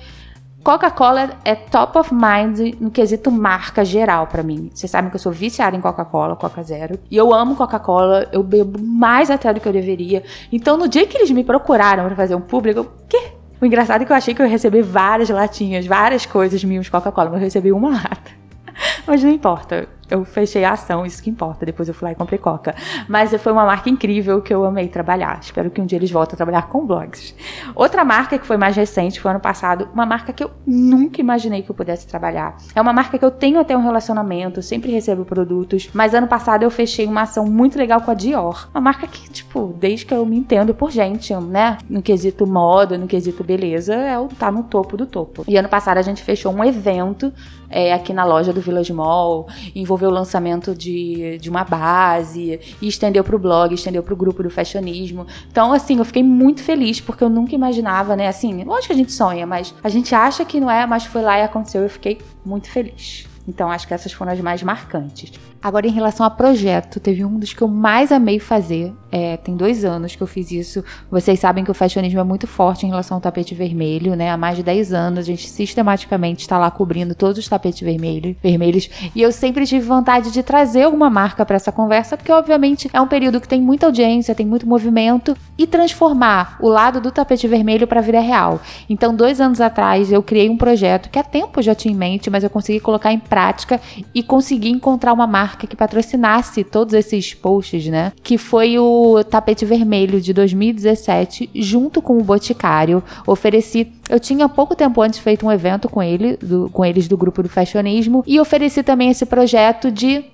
[0.63, 4.71] Coca-Cola é top of mind no quesito marca geral para mim.
[4.75, 6.99] Vocês sabem que eu sou viciada em Coca-Cola, Coca Zero.
[7.11, 10.23] E eu amo Coca-Cola, eu bebo mais até do que eu deveria.
[10.53, 13.33] Então, no dia que eles me procuraram para fazer um público, eu, quê?
[13.59, 16.85] O engraçado é que eu achei que eu ia receber várias latinhas, várias coisas minhas
[16.85, 18.41] de Coca-Cola, mas eu recebi uma lata.
[19.07, 21.65] Mas não importa eu fechei a ação, isso que importa.
[21.65, 22.75] Depois eu fui lá e comprei coca.
[23.09, 25.39] Mas foi uma marca incrível que eu amei trabalhar.
[25.41, 27.35] Espero que um dia eles voltem a trabalhar com blogs.
[27.75, 31.63] Outra marca que foi mais recente, foi ano passado, uma marca que eu nunca imaginei
[31.63, 32.57] que eu pudesse trabalhar.
[32.75, 36.63] É uma marca que eu tenho até um relacionamento, sempre recebo produtos, mas ano passado
[36.63, 38.69] eu fechei uma ação muito legal com a Dior.
[38.75, 41.79] Uma marca que, tipo, desde que eu me entendo por gente, né?
[41.89, 45.45] No quesito moda, no quesito beleza, é o tá no topo do topo.
[45.47, 47.33] E ano passado a gente fechou um evento
[47.71, 52.89] é, aqui na loja do Village Mall, envolveu o lançamento de, de uma base, e
[52.89, 55.27] estendeu para o blog, estendeu para o grupo do fashionismo.
[55.51, 58.29] Então, assim, eu fiquei muito feliz, porque eu nunca imaginava, né?
[58.29, 61.23] Assim, lógico que a gente sonha, mas a gente acha que não é, mas foi
[61.23, 63.27] lá e aconteceu, eu fiquei muito feliz.
[63.47, 65.33] Então, acho que essas foram as mais marcantes.
[65.63, 68.95] Agora, em relação a projeto, teve um dos que eu mais amei fazer.
[69.13, 70.83] É, tem dois anos que eu fiz isso.
[71.11, 74.31] Vocês sabem que o fashionismo é muito forte em relação ao tapete vermelho, né?
[74.31, 78.37] Há mais de 10 anos a gente sistematicamente está lá cobrindo todos os tapetes vermelhos,
[78.43, 78.89] vermelhos.
[79.15, 83.01] E eu sempre tive vontade de trazer alguma marca para essa conversa, porque obviamente é
[83.01, 87.47] um período que tem muita audiência, tem muito movimento, e transformar o lado do tapete
[87.47, 88.61] vermelho para vida real.
[88.89, 92.31] Então, dois anos atrás, eu criei um projeto que há tempo já tinha em mente,
[92.31, 93.79] mas eu consegui colocar em prática
[94.15, 98.13] e consegui encontrar uma marca marca que patrocinasse todos esses posts, né?
[98.23, 103.03] Que foi o Tapete Vermelho de 2017, junto com o Boticário.
[103.27, 103.93] Ofereci.
[104.09, 107.43] Eu tinha pouco tempo antes feito um evento com ele, do, com eles do grupo
[107.43, 110.25] do fashionismo, e ofereci também esse projeto de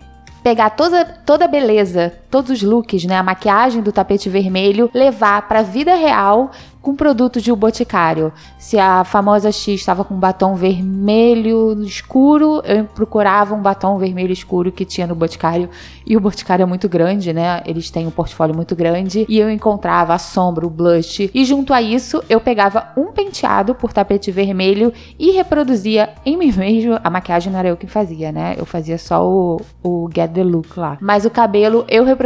[0.42, 5.48] pegar toda, toda a beleza, todos os looks, né, a maquiagem do tapete vermelho, levar
[5.48, 6.50] para a vida real
[6.82, 8.32] com produtos de O Boticário.
[8.58, 14.70] Se a famosa X estava com batom vermelho escuro, eu procurava um batom vermelho escuro
[14.70, 15.68] que tinha no Boticário.
[16.06, 17.60] E o Boticário é muito grande, né?
[17.66, 19.26] Eles têm um portfólio muito grande.
[19.28, 21.28] E eu encontrava a sombra, o blush.
[21.34, 26.52] E junto a isso, eu pegava um penteado por tapete vermelho e reproduzia em mim
[26.56, 27.00] mesmo.
[27.02, 28.54] A maquiagem não era eu que fazia, né?
[28.56, 30.98] Eu fazia só o, o Get the Look lá.
[31.00, 32.25] Mas o cabelo eu reproduzia.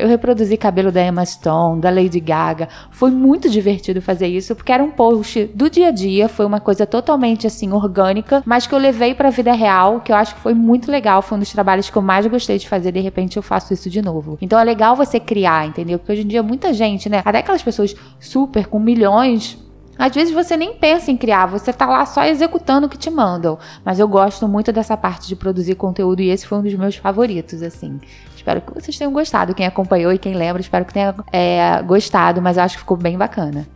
[0.00, 2.68] Eu reproduzi cabelo da Emma Stone, da Lady Gaga.
[2.90, 6.46] Foi muito divertido divertido fazer isso, porque era um post do dia a dia, foi
[6.46, 10.16] uma coisa totalmente assim orgânica, mas que eu levei para a vida real, que eu
[10.16, 12.92] acho que foi muito legal, foi um dos trabalhos que eu mais gostei de fazer,
[12.92, 14.38] de repente eu faço isso de novo.
[14.40, 15.98] Então é legal você criar, entendeu?
[15.98, 19.58] Porque hoje em dia muita gente, né, até aquelas pessoas super com milhões
[19.98, 23.10] às vezes você nem pensa em criar, você tá lá só executando o que te
[23.10, 23.58] mandam.
[23.82, 26.96] Mas eu gosto muito dessa parte de produzir conteúdo e esse foi um dos meus
[26.96, 27.98] favoritos, assim.
[28.46, 29.56] Espero que vocês tenham gostado.
[29.56, 32.96] Quem acompanhou e quem lembra, espero que tenha é, gostado, mas eu acho que ficou
[32.96, 33.66] bem bacana.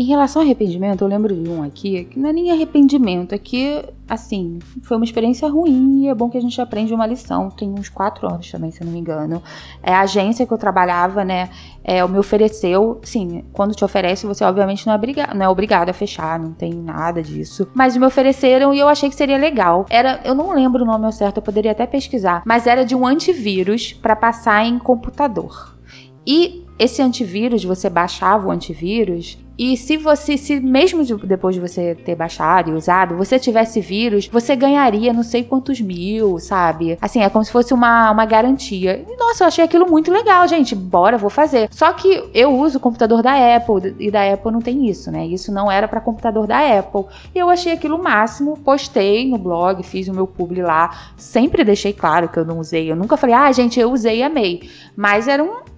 [0.00, 3.38] Em relação ao arrependimento, eu lembro de um aqui, que não é nem arrependimento, é
[3.38, 7.50] que, assim, foi uma experiência ruim e é bom que a gente aprende uma lição.
[7.50, 9.42] Tem uns quatro anos também, se eu não me engano.
[9.82, 11.50] É a agência que eu trabalhava, né,
[11.82, 15.92] é, me ofereceu, sim, quando te oferece, você obviamente não é, não é obrigado a
[15.92, 17.66] fechar, não tem nada disso.
[17.74, 19.84] Mas me ofereceram e eu achei que seria legal.
[19.90, 22.94] Era, eu não lembro o nome ao certo, eu poderia até pesquisar, mas era de
[22.94, 25.76] um antivírus para passar em computador.
[26.24, 31.94] E esse antivírus, você baixava o antivírus e se você, se mesmo depois de você
[31.96, 36.96] ter baixado e usado, você tivesse vírus, você ganharia não sei quantos mil, sabe?
[37.00, 39.04] Assim, é como se fosse uma, uma garantia.
[39.08, 40.76] E, nossa, eu achei aquilo muito legal, gente.
[40.76, 41.68] Bora, vou fazer.
[41.72, 45.26] Só que eu uso o computador da Apple e da Apple não tem isso, né?
[45.26, 47.06] Isso não era para computador da Apple.
[47.34, 51.10] E eu achei aquilo máximo, postei no blog, fiz o meu publi lá.
[51.16, 52.88] Sempre deixei claro que eu não usei.
[52.90, 54.70] Eu nunca falei, ah, gente, eu usei e amei.
[54.96, 55.77] Mas era um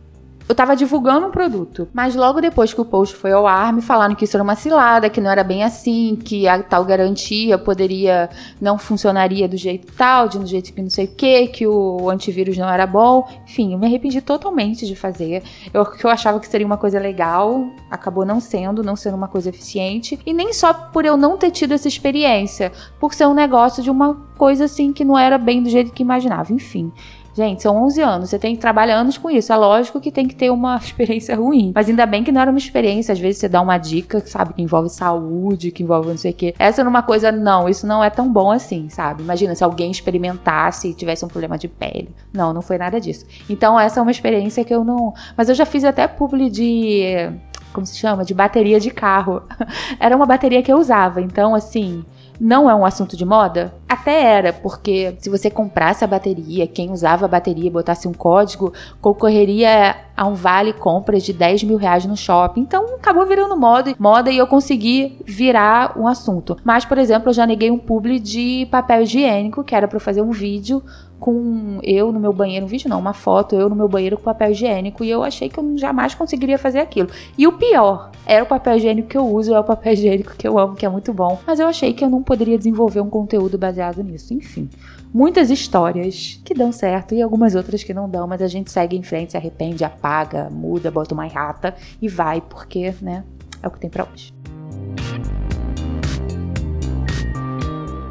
[0.51, 1.87] eu tava divulgando um produto.
[1.95, 4.57] Mas logo depois que o post foi ao ar, me falaram que isso era uma
[4.57, 8.29] cilada, que não era bem assim, que a tal garantia poderia
[8.61, 12.11] não funcionaria do jeito tal, de um jeito que não sei o que, que o
[12.11, 13.29] antivírus não era bom.
[13.45, 15.45] Enfim, eu me arrependi totalmente de fazer.
[15.73, 19.29] Eu, que eu achava que seria uma coisa legal, acabou não sendo, não sendo uma
[19.29, 20.19] coisa eficiente.
[20.27, 23.91] E nem só por eu não ter tido essa experiência, por ser um negócio de
[23.91, 26.53] uma coisa assim que não era bem do jeito que imaginava.
[26.53, 26.93] Enfim.
[27.41, 29.51] Gente, são 11 anos, você tem que trabalhar anos com isso.
[29.51, 31.73] É lógico que tem que ter uma experiência ruim.
[31.75, 33.15] Mas ainda bem que não era uma experiência.
[33.15, 36.35] Às vezes você dá uma dica, sabe, que envolve saúde, que envolve não sei o
[36.35, 36.55] quê.
[36.59, 39.23] Essa era uma coisa, não, isso não é tão bom assim, sabe?
[39.23, 42.15] Imagina se alguém experimentasse e tivesse um problema de pele.
[42.31, 43.25] Não, não foi nada disso.
[43.49, 45.15] Então, essa é uma experiência que eu não.
[45.35, 47.33] Mas eu já fiz até publi de.
[47.73, 48.23] Como se chama?
[48.23, 49.43] De bateria de carro.
[49.99, 51.23] era uma bateria que eu usava.
[51.23, 52.05] Então, assim
[52.41, 53.75] não é um assunto de moda?
[53.87, 58.73] Até era, porque se você comprasse a bateria, quem usava a bateria botasse um código,
[59.01, 62.63] concorreria a um vale compras de 10 mil reais no shopping.
[62.63, 66.57] Então acabou virando moda, moda e eu consegui virar um assunto.
[66.65, 70.23] Mas, por exemplo, eu já neguei um publi de papel higiênico, que era para fazer
[70.23, 70.83] um vídeo
[71.21, 74.25] com eu no meu banheiro, um vídeo não, uma foto, eu no meu banheiro com
[74.25, 77.11] papel higiênico, e eu achei que eu jamais conseguiria fazer aquilo.
[77.37, 80.49] E o pior, era o papel higiênico que eu uso, é o papel higiênico que
[80.49, 83.11] eu amo, que é muito bom, mas eu achei que eu não poderia desenvolver um
[83.11, 84.33] conteúdo baseado nisso.
[84.33, 84.69] Enfim,
[85.13, 88.97] muitas histórias que dão certo e algumas outras que não dão, mas a gente segue
[88.97, 93.25] em frente, se arrepende, apaga, muda, bota uma errata e vai, porque, né,
[93.63, 94.33] é o que tem para hoje.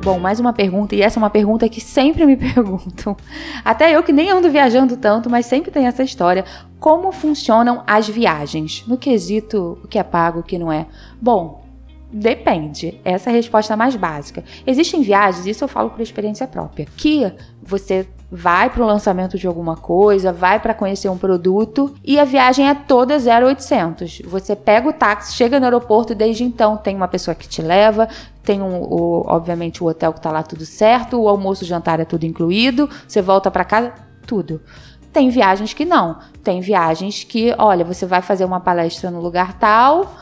[0.01, 3.17] Bom, mais uma pergunta, e essa é uma pergunta que sempre me perguntam.
[3.65, 6.45] Até eu que nem ando viajando tanto, mas sempre tem essa história.
[6.79, 8.85] Como funcionam as viagens?
[8.87, 10.87] No quesito o que é pago, o que não é.
[11.21, 11.67] Bom,
[12.11, 12.99] Depende.
[13.05, 14.43] Essa é a resposta mais básica.
[14.65, 17.31] Existem viagens, isso eu falo por experiência própria, que
[17.61, 22.25] você vai para o lançamento de alguma coisa, vai para conhecer um produto e a
[22.25, 24.21] viagem é toda 0800.
[24.25, 28.07] Você pega o táxi, chega no aeroporto, desde então tem uma pessoa que te leva,
[28.49, 31.99] tem um, o, obviamente o hotel que está lá tudo certo, o almoço, o jantar
[31.99, 33.93] é tudo incluído, você volta para casa
[34.25, 34.59] tudo.
[35.13, 36.17] Tem viagens que não.
[36.43, 40.15] Tem viagens que, olha, você vai fazer uma palestra no lugar tal,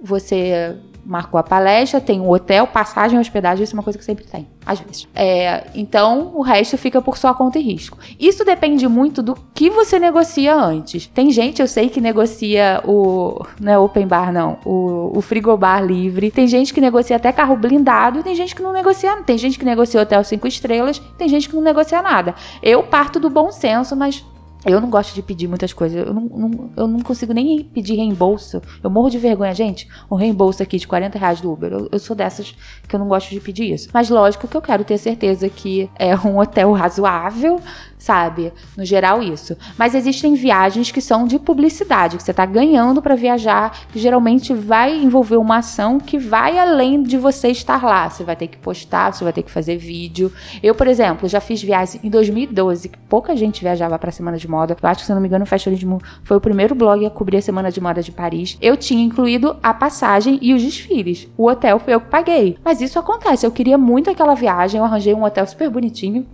[0.00, 4.24] você marcou a palestra, tem o hotel, passagem, hospedagem, isso é uma coisa que sempre
[4.24, 5.08] tem, às vezes.
[5.14, 7.98] É, então, o resto fica por sua conta e risco.
[8.18, 11.06] Isso depende muito do que você negocia antes.
[11.08, 13.44] Tem gente, eu sei, que negocia o.
[13.60, 14.58] Não é open bar, não.
[14.64, 16.30] O, o frigobar livre.
[16.30, 18.22] Tem gente que negocia até carro blindado.
[18.22, 19.16] Tem gente que não negocia.
[19.22, 20.98] Tem gente que negocia hotel cinco estrelas.
[21.18, 22.34] Tem gente que não negocia nada.
[22.62, 24.24] Eu parto do bom senso, mas
[24.64, 26.06] eu não gosto de pedir muitas coisas.
[26.06, 28.62] Eu não, não, eu não consigo nem pedir reembolso.
[28.82, 29.88] Eu morro de vergonha, gente.
[30.10, 31.72] Um reembolso aqui de 40 reais do Uber.
[31.72, 32.54] Eu, eu, sou dessas
[32.86, 33.88] que eu não gosto de pedir isso.
[33.92, 37.60] Mas lógico que eu quero ter certeza que é um hotel razoável,
[38.02, 38.52] sabe?
[38.76, 39.56] No geral, isso.
[39.78, 44.52] Mas existem viagens que são de publicidade, que você está ganhando para viajar, que geralmente
[44.52, 48.10] vai envolver uma ação que vai além de você estar lá.
[48.10, 50.32] Você vai ter que postar, você vai ter que fazer vídeo.
[50.62, 54.36] Eu, por exemplo, já fiz viagem em 2012, que pouca gente viajava para a Semana
[54.36, 54.76] de Moda.
[54.82, 57.36] Eu acho que, se não me engano, o Fashionismo foi o primeiro blog a cobrir
[57.36, 58.58] a Semana de Moda de Paris.
[58.60, 61.28] Eu tinha incluído a passagem e os desfiles.
[61.36, 62.58] O hotel foi eu que paguei.
[62.64, 63.46] Mas isso acontece.
[63.46, 66.26] Eu queria muito aquela viagem, eu arranjei um hotel super bonitinho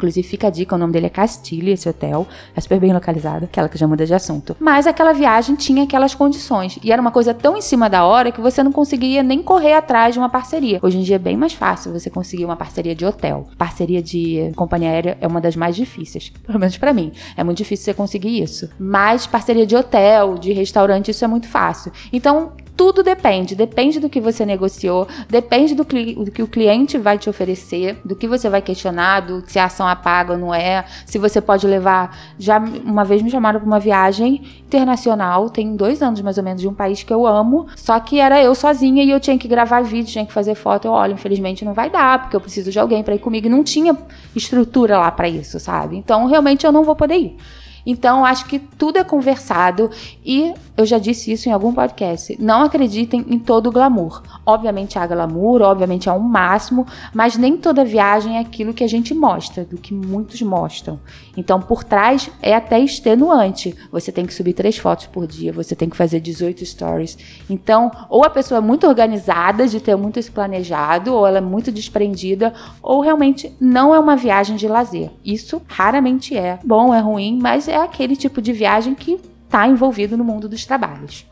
[0.00, 2.26] Inclusive, fica a dica: o nome dele é Castilha, esse hotel.
[2.56, 4.56] É super bem localizado, aquela que já muda de assunto.
[4.58, 6.78] Mas aquela viagem tinha aquelas condições.
[6.82, 9.74] E era uma coisa tão em cima da hora que você não conseguia nem correr
[9.74, 10.78] atrás de uma parceria.
[10.82, 13.48] Hoje em dia é bem mais fácil você conseguir uma parceria de hotel.
[13.58, 16.32] Parceria de companhia aérea é uma das mais difíceis.
[16.46, 17.12] Pelo menos para mim.
[17.36, 18.70] É muito difícil você conseguir isso.
[18.78, 21.92] Mas parceria de hotel, de restaurante, isso é muito fácil.
[22.10, 23.54] Então, tudo depende.
[23.54, 28.16] Depende do que você negociou, depende do, do, que o cliente vai te oferecer, do
[28.16, 31.66] que você vai questionar, do se a ação apaga ou não é, se você pode
[31.66, 32.16] levar.
[32.38, 36.62] Já uma vez me chamaram para uma viagem internacional, tem dois anos mais ou menos,
[36.62, 39.46] de um país que eu amo, só que era eu sozinha e eu tinha que
[39.46, 40.86] gravar vídeo, tinha que fazer foto.
[40.86, 43.46] Eu, olha, infelizmente não vai dar, porque eu preciso de alguém para ir comigo.
[43.46, 43.94] E não tinha
[44.34, 45.98] estrutura lá para isso, sabe?
[45.98, 47.36] Então realmente eu não vou poder ir.
[47.84, 49.90] Então, acho que tudo é conversado
[50.24, 52.36] e eu já disse isso em algum podcast.
[52.40, 54.22] Não acreditem em todo o glamour.
[54.46, 58.88] Obviamente há glamour, obviamente há um máximo, mas nem toda viagem é aquilo que a
[58.88, 60.98] gente mostra, do que muitos mostram.
[61.36, 63.74] Então, por trás é até extenuante.
[63.92, 67.18] Você tem que subir três fotos por dia, você tem que fazer 18 stories.
[67.48, 71.42] Então, ou a pessoa é muito organizada, de ter muito isso planejado, ou ela é
[71.42, 75.10] muito desprendida, ou realmente não é uma viagem de lazer.
[75.24, 76.58] Isso raramente é.
[76.64, 80.64] Bom, é ruim, mas é aquele tipo de viagem que está envolvido no mundo dos
[80.64, 81.26] trabalhos.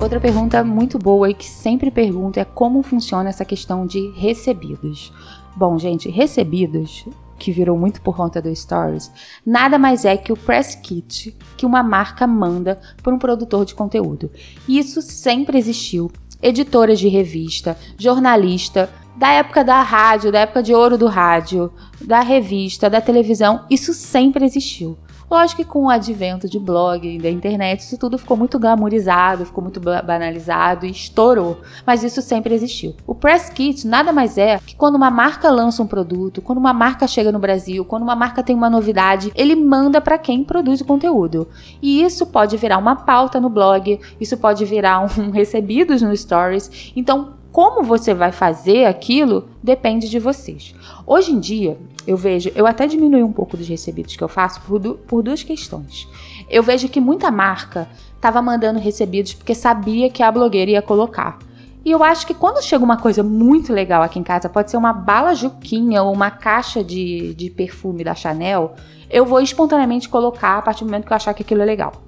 [0.00, 5.12] Outra pergunta muito boa e que sempre pergunto é como funciona essa questão de recebidos.
[5.56, 7.04] Bom, gente, recebidos,
[7.36, 9.10] que virou muito por conta do Stories,
[9.44, 13.74] nada mais é que o press kit que uma marca manda para um produtor de
[13.74, 14.30] conteúdo.
[14.68, 16.12] Isso sempre existiu.
[16.42, 22.20] Editoras de revista, jornalista, da época da rádio, da época de ouro do rádio, da
[22.20, 24.96] revista, da televisão, isso sempre existiu.
[25.30, 29.44] Lógico que com o advento de blog e da internet, isso tudo ficou muito glamourizado,
[29.44, 31.58] ficou muito banalizado e estourou.
[31.86, 32.94] Mas isso sempre existiu.
[33.06, 36.72] O press kit nada mais é que quando uma marca lança um produto, quando uma
[36.72, 40.80] marca chega no Brasil, quando uma marca tem uma novidade, ele manda para quem produz
[40.80, 41.48] o conteúdo.
[41.82, 46.92] E isso pode virar uma pauta no blog, isso pode virar um recebidos no stories.
[46.96, 50.74] Então, como você vai fazer aquilo depende de vocês.
[51.06, 54.60] Hoje em dia, eu vejo, eu até diminui um pouco dos recebidos que eu faço
[54.62, 56.08] por, du por duas questões.
[56.48, 61.38] Eu vejo que muita marca estava mandando recebidos porque sabia que a blogueira ia colocar.
[61.84, 64.76] E eu acho que quando chega uma coisa muito legal aqui em casa, pode ser
[64.76, 68.74] uma bala juquinha ou uma caixa de, de perfume da Chanel,
[69.08, 72.07] eu vou espontaneamente colocar a partir do momento que eu achar que aquilo é legal.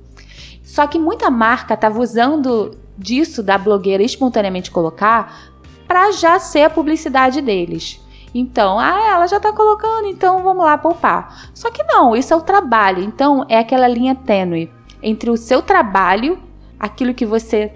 [0.70, 5.50] Só que muita marca estava usando disso da blogueira espontaneamente colocar
[5.88, 8.00] para já ser a publicidade deles.
[8.32, 11.50] Então, ah, ela já tá colocando, então vamos lá poupar.
[11.52, 13.02] Só que não, isso é o trabalho.
[13.02, 14.70] Então, é aquela linha tênue
[15.02, 16.38] entre o seu trabalho,
[16.78, 17.74] aquilo que você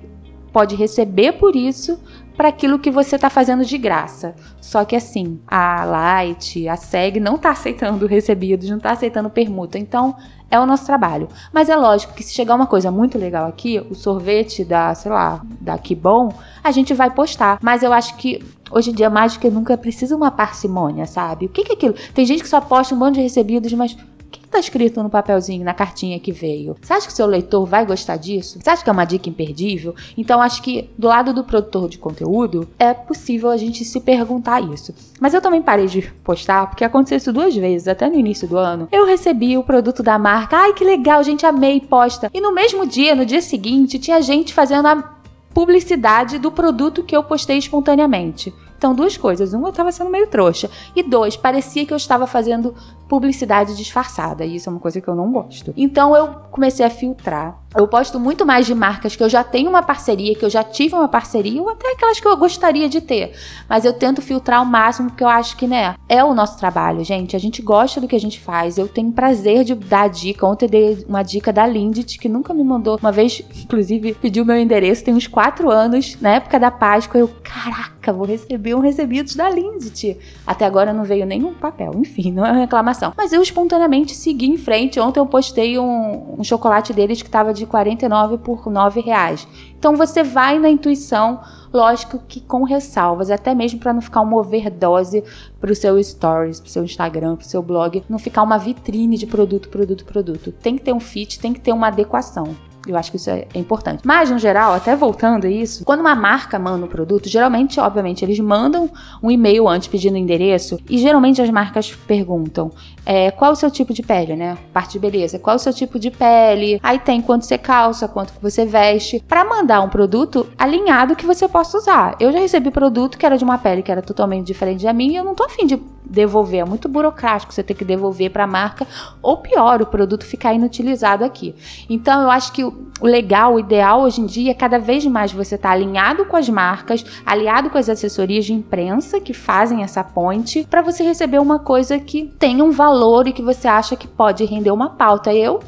[0.53, 2.01] pode receber por isso,
[2.37, 4.35] para aquilo que você está fazendo de graça.
[4.61, 9.79] Só que assim, a Light, a SEG não está aceitando recebidos, não está aceitando permuta.
[9.79, 10.17] Então,
[10.51, 11.29] é o nosso trabalho.
[11.53, 15.11] Mas é lógico que se chegar uma coisa muito legal aqui, o sorvete da, sei
[15.11, 17.59] lá, da Que Bom, a gente vai postar.
[17.63, 21.47] Mas eu acho que hoje em dia mais do que nunca precisa uma parcimônia, sabe?
[21.47, 21.95] O que, que é aquilo?
[22.15, 23.97] Tem gente que só posta um monte de recebidos, mas
[24.39, 26.77] tá escrito no papelzinho, na cartinha que veio?
[26.81, 28.59] Você acha que seu leitor vai gostar disso?
[28.61, 29.95] Você acha que é uma dica imperdível?
[30.17, 34.61] Então acho que do lado do produtor de conteúdo é possível a gente se perguntar
[34.63, 34.95] isso.
[35.21, 38.57] Mas eu também parei de postar porque aconteceu isso duas vezes, até no início do
[38.57, 38.89] ano.
[38.93, 42.31] Eu recebi o produto da marca, ai que legal, gente, amei, posta.
[42.33, 45.15] E no mesmo dia, no dia seguinte, tinha gente fazendo a
[45.55, 48.53] publicidade do produto que eu postei espontaneamente.
[48.77, 49.55] Então, duas coisas.
[49.55, 50.71] Um, eu estava sendo meio trouxa.
[50.95, 52.75] E dois, parecia que eu estava fazendo
[53.15, 54.45] publicidade disfarçada.
[54.45, 55.73] E isso é uma coisa que eu não gosto.
[55.77, 57.57] Então, eu comecei a filtrar.
[57.77, 60.63] Eu posto muito mais de marcas que eu já tenho uma parceria, que eu já
[60.63, 63.33] tive uma parceria, ou até aquelas que eu gostaria de ter.
[63.69, 67.03] Mas eu tento filtrar ao máximo, porque eu acho que, né, é o nosso trabalho,
[67.03, 67.35] gente.
[67.35, 68.79] A gente gosta do que a gente faz.
[68.79, 70.47] Eu tenho prazer de dar dica.
[70.47, 72.97] Ontem eu dei uma dica da Lindt, que nunca me mandou.
[73.03, 77.19] Uma vez, inclusive, pediu meu endereço, tem uns quatro anos, na época da Páscoa.
[77.19, 80.17] Eu, caraca, vou receber um recebidos da Lindt.
[80.47, 81.93] Até agora não veio nenhum papel.
[81.97, 83.13] Enfim, não é uma reclamação.
[83.17, 85.01] Mas eu espontaneamente segui em frente.
[85.01, 89.47] Ontem eu postei um, um chocolate deles que tava de 49 por 9 reais.
[89.79, 91.41] Então você vai na intuição,
[91.73, 95.23] lógico que com ressalvas, até mesmo para não ficar uma overdose
[95.61, 98.59] para o seu stories, para o seu Instagram, para o seu blog, não ficar uma
[98.59, 100.53] vitrine de produto, produto, produto.
[100.53, 102.55] Tem que ter um fit, tem que ter uma adequação.
[102.87, 104.03] Eu acho que isso é, importante.
[104.05, 108.25] Mas, no geral, até voltando a isso, quando uma marca manda um produto, geralmente, obviamente,
[108.25, 108.91] eles mandam
[109.23, 112.71] um e-mail antes pedindo endereço e geralmente as marcas perguntam
[113.07, 114.57] é, qual o seu tipo de pele, né?
[114.73, 115.39] Parte de beleza.
[115.39, 116.81] Qual o seu tipo de pele?
[116.83, 121.27] Aí tem quanto você calça, quanto que você veste, para mandar um produto alinhado que
[121.27, 122.17] você possa usar.
[122.19, 125.13] Eu já recebi produto que era de uma pele que era totalmente diferente da minha
[125.13, 126.61] e eu não tô afim de devolver.
[126.61, 128.87] É muito burocrático você ter que devolver para a marca,
[129.23, 131.55] ou pior, o produto ficar inutilizado aqui.
[131.89, 135.33] Então, eu acho que o legal, o ideal hoje em dia é cada vez mais
[135.33, 139.83] você estar tá alinhado com as marcas, aliado com as assessorias de imprensa que fazem
[139.83, 143.97] essa ponte, para você receber uma coisa que tenha um valor e que você acha
[143.97, 145.35] que pode render uma pauta.
[145.35, 145.61] Eu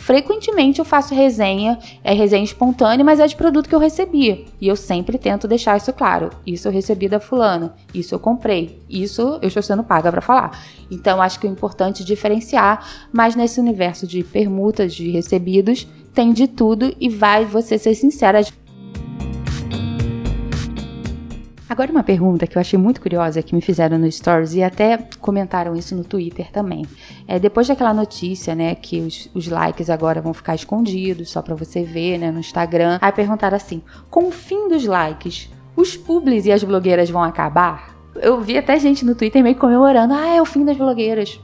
[0.00, 4.46] Frequentemente eu faço resenha, é resenha espontânea, mas é de produto que eu recebi.
[4.58, 6.30] E eu sempre tento deixar isso claro.
[6.46, 10.58] Isso eu recebi da fulana, isso eu comprei, isso eu estou sendo paga para falar.
[10.90, 16.48] Então acho que é importante diferenciar, mas nesse universo de permutas, de recebidos, tem de
[16.48, 18.40] tudo e vai você ser sincera.
[21.70, 24.98] Agora uma pergunta que eu achei muito curiosa que me fizeram no Stories e até
[25.20, 26.84] comentaram isso no Twitter também.
[27.28, 31.54] É depois daquela notícia, né, que os, os likes agora vão ficar escondidos só para
[31.54, 32.98] você ver, né, no Instagram.
[33.00, 37.94] Aí perguntaram assim: com o fim dos likes, os publis e as blogueiras vão acabar?
[38.16, 41.38] Eu vi até gente no Twitter meio comemorando: ah, é o fim das blogueiras.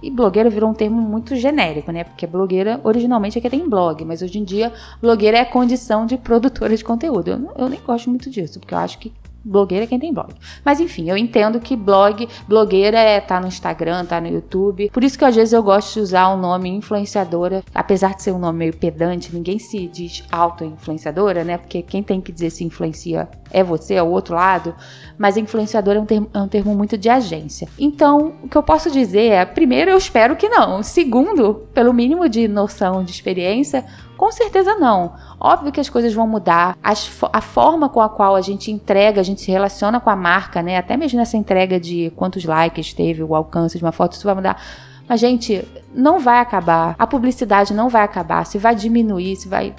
[0.00, 2.04] E blogueira virou um termo muito genérico, né?
[2.04, 6.06] Porque blogueira originalmente é que tem blog, mas hoje em dia blogueira é a condição
[6.06, 7.32] de produtora de conteúdo.
[7.32, 9.12] Eu, eu nem gosto muito disso, porque eu acho que
[9.44, 10.34] Blogueira é quem tem blog.
[10.64, 14.90] Mas enfim, eu entendo que blog, blogueira é tá no Instagram, tá no YouTube.
[14.90, 18.32] Por isso que às vezes eu gosto de usar o nome influenciadora, apesar de ser
[18.32, 21.58] um nome meio pedante, ninguém se diz auto-influenciadora, né?
[21.58, 24.74] Porque quem tem que dizer se influencia é você, é o outro lado.
[25.18, 27.68] Mas influenciadora é um, termo, é um termo muito de agência.
[27.78, 30.82] Então, o que eu posso dizer é: primeiro, eu espero que não.
[30.82, 33.84] Segundo, pelo mínimo de noção de experiência,
[34.22, 35.14] com certeza não.
[35.40, 36.78] Óbvio que as coisas vão mudar.
[36.80, 40.14] As, a forma com a qual a gente entrega, a gente se relaciona com a
[40.14, 40.76] marca, né?
[40.76, 44.36] Até mesmo nessa entrega de quantos likes teve, o alcance de uma foto, isso vai
[44.36, 44.62] mudar.
[45.08, 46.94] Mas, gente, não vai acabar.
[47.00, 48.46] A publicidade não vai acabar.
[48.46, 49.74] Se vai diminuir, se vai.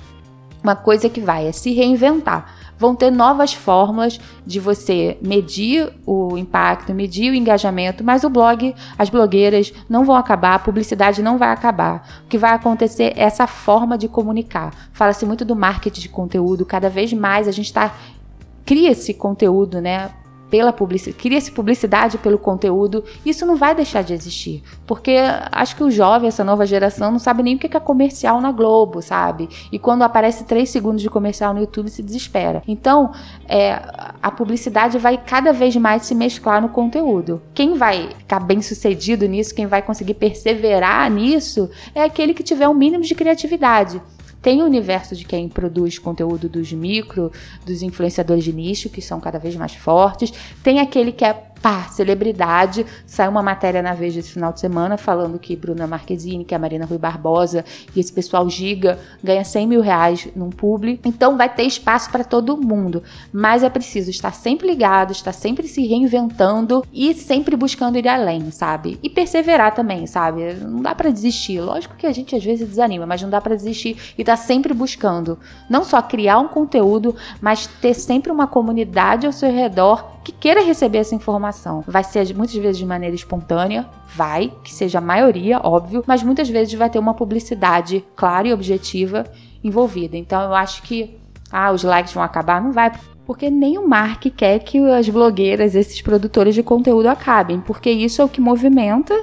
[0.61, 6.37] Uma coisa que vai é se reinventar vão ter novas fórmulas de você medir o
[6.37, 11.37] impacto, medir o engajamento, mas o blog, as blogueiras não vão acabar, a publicidade não
[11.37, 12.23] vai acabar.
[12.25, 14.73] O que vai acontecer é essa forma de comunicar.
[14.91, 17.93] Fala-se muito do marketing de conteúdo, cada vez mais a gente está
[18.65, 20.09] cria esse conteúdo, né?
[20.53, 24.61] Pela publicidade, cria-se publicidade pelo conteúdo, isso não vai deixar de existir.
[24.85, 25.17] Porque
[25.51, 28.51] acho que o jovem, essa nova geração, não sabe nem o que é comercial na
[28.51, 29.49] Globo, sabe?
[29.71, 32.61] E quando aparece três segundos de comercial no YouTube, se desespera.
[32.67, 33.11] Então,
[33.49, 33.81] é,
[34.21, 37.41] a publicidade vai cada vez mais se mesclar no conteúdo.
[37.55, 42.69] Quem vai ficar bem sucedido nisso, quem vai conseguir perseverar nisso, é aquele que tiver
[42.69, 43.99] um mínimo de criatividade.
[44.43, 47.31] Tem o universo de quem produz conteúdo dos micro,
[47.65, 50.33] dos influenciadores de nicho, que são cada vez mais fortes.
[50.61, 52.85] Tem aquele que é pá, celebridade.
[53.07, 56.59] Saiu uma matéria na Veja esse final de semana falando que Bruna Marquezine, que a
[56.59, 57.63] Marina Rui Barbosa
[57.95, 60.99] e esse pessoal giga ganha 100 mil reais num publi.
[61.05, 63.01] Então vai ter espaço para todo mundo.
[63.31, 68.51] Mas é preciso estar sempre ligado, estar sempre se reinventando e sempre buscando ir além,
[68.51, 68.99] sabe?
[69.01, 70.55] E perseverar também, sabe?
[70.55, 71.61] Não dá para desistir.
[71.61, 74.73] Lógico que a gente às vezes desanima, mas não dá para desistir e tá sempre
[74.73, 75.39] buscando.
[75.69, 80.63] Não só criar um conteúdo, mas ter sempre uma comunidade ao seu redor que queira
[80.63, 81.52] receber essa informação.
[81.87, 86.49] Vai ser muitas vezes de maneira espontânea, vai, que seja a maioria, óbvio, mas muitas
[86.49, 89.25] vezes vai ter uma publicidade clara e objetiva
[89.63, 90.17] envolvida.
[90.17, 91.17] Então eu acho que
[91.51, 92.91] ah, os likes vão acabar, não vai,
[93.25, 98.21] porque nem o Mark quer que as blogueiras, esses produtores de conteúdo acabem, porque isso
[98.21, 99.13] é o que movimenta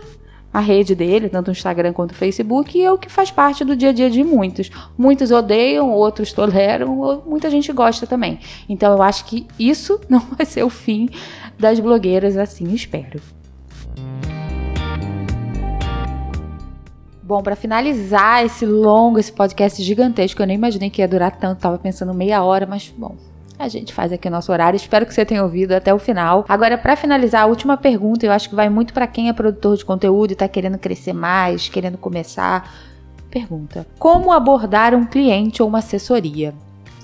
[0.53, 3.65] a rede dele, tanto no Instagram quanto no Facebook, e é o que faz parte
[3.65, 4.71] do dia a dia de muitos.
[4.99, 8.41] Muitos odeiam, outros toleram, muita gente gosta também.
[8.69, 11.09] Então eu acho que isso não vai ser o fim
[11.61, 13.21] das blogueiras, assim espero.
[17.23, 21.61] Bom, para finalizar esse longo, esse podcast gigantesco, eu nem imaginei que ia durar tanto,
[21.61, 23.15] tava pensando meia hora, mas bom,
[23.57, 24.77] a gente faz aqui o nosso horário.
[24.77, 26.45] Espero que você tenha ouvido até o final.
[26.49, 29.77] Agora, para finalizar, a última pergunta, eu acho que vai muito para quem é produtor
[29.77, 32.69] de conteúdo e tá querendo crescer mais, querendo começar.
[33.31, 36.53] Pergunta: Como abordar um cliente ou uma assessoria?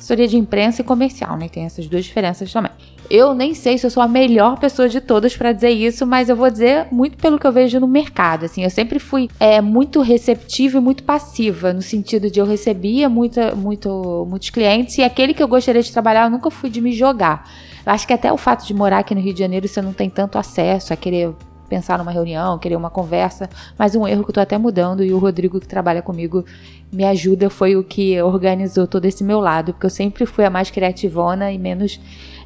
[0.06, 1.48] Assessoria de imprensa e comercial, né?
[1.48, 2.70] Tem essas duas diferenças também.
[3.10, 6.28] Eu nem sei se eu sou a melhor pessoa de todas para dizer isso, mas
[6.28, 8.44] eu vou dizer muito pelo que eu vejo no mercado.
[8.44, 13.08] Assim, eu sempre fui é, muito receptiva e muito passiva, no sentido de eu recebia
[13.08, 16.80] muita, muito, muitos clientes e aquele que eu gostaria de trabalhar, eu nunca fui de
[16.80, 17.50] me jogar.
[17.84, 19.92] Eu acho que até o fato de morar aqui no Rio de Janeiro, você não
[19.92, 21.34] tem tanto acesso a querer
[21.66, 23.48] pensar numa reunião, querer uma conversa,
[23.78, 26.44] mas um erro que eu tô até mudando e o Rodrigo que trabalha comigo
[26.92, 30.50] me ajuda foi o que organizou todo esse meu lado, porque eu sempre fui a
[30.50, 32.00] mais criativona e menos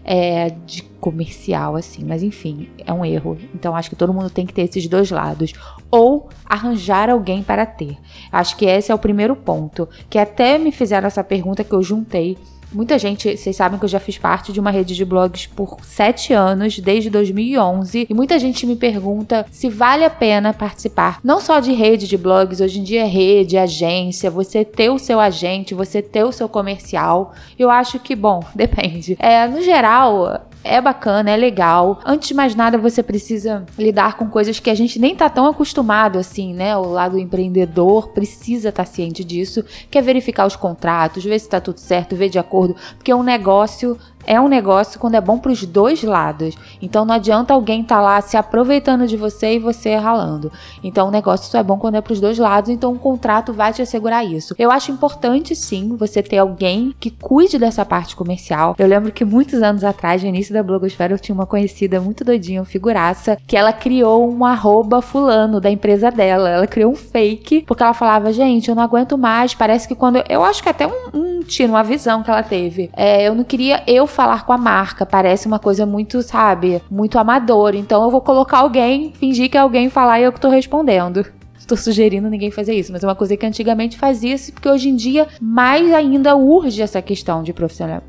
[0.04, 2.04] é, de comercial, assim.
[2.04, 3.38] Mas enfim, é um erro.
[3.54, 5.52] Então acho que todo mundo tem que ter esses dois lados.
[5.90, 7.96] Ou arranjar alguém para ter.
[8.30, 9.88] Acho que esse é o primeiro ponto.
[10.08, 12.36] Que até me fizeram essa pergunta que eu juntei
[12.72, 15.78] Muita gente, vocês sabem que eu já fiz parte de uma rede de blogs por
[15.82, 21.40] sete anos, desde 2011, e muita gente me pergunta se vale a pena participar, não
[21.40, 25.18] só de rede de blogs, hoje em dia é rede, agência, você ter o seu
[25.18, 27.34] agente, você ter o seu comercial.
[27.58, 29.16] Eu acho que, bom, depende.
[29.18, 32.00] É, no geral, é bacana, é legal.
[32.04, 35.46] Antes de mais nada, você precisa lidar com coisas que a gente nem tá tão
[35.46, 36.76] acostumado assim, né?
[36.76, 41.48] O lado empreendedor precisa estar tá ciente disso, que é verificar os contratos, ver se
[41.48, 43.98] tá tudo certo, ver de acordo, porque um negócio
[44.30, 46.54] é um negócio quando é bom para os dois lados.
[46.80, 50.52] Então não adianta alguém estar tá lá se aproveitando de você e você ralando.
[50.84, 52.70] Então o negócio só é bom quando é para os dois lados.
[52.70, 54.54] Então o contrato vai te assegurar isso.
[54.56, 58.76] Eu acho importante sim você ter alguém que cuide dessa parte comercial.
[58.78, 62.22] Eu lembro que muitos anos atrás, no início da blogosfera, eu tinha uma conhecida muito
[62.22, 66.48] doidinha, figuraça, que ela criou um arroba fulano da empresa dela.
[66.48, 69.56] Ela criou um fake porque ela falava, gente, eu não aguento mais.
[69.56, 72.90] Parece que quando eu acho que até um, um tiro, uma visão que ela teve.
[72.94, 75.04] É, eu não queria eu falar com a marca.
[75.06, 77.76] Parece uma coisa muito, sabe, muito amadora.
[77.76, 81.24] Então eu vou colocar alguém, fingir que é alguém falar e eu que tô respondendo
[81.70, 84.96] tô sugerindo ninguém fazer isso, mas é uma coisa que antigamente fazia porque hoje em
[84.96, 87.52] dia mais ainda urge essa questão de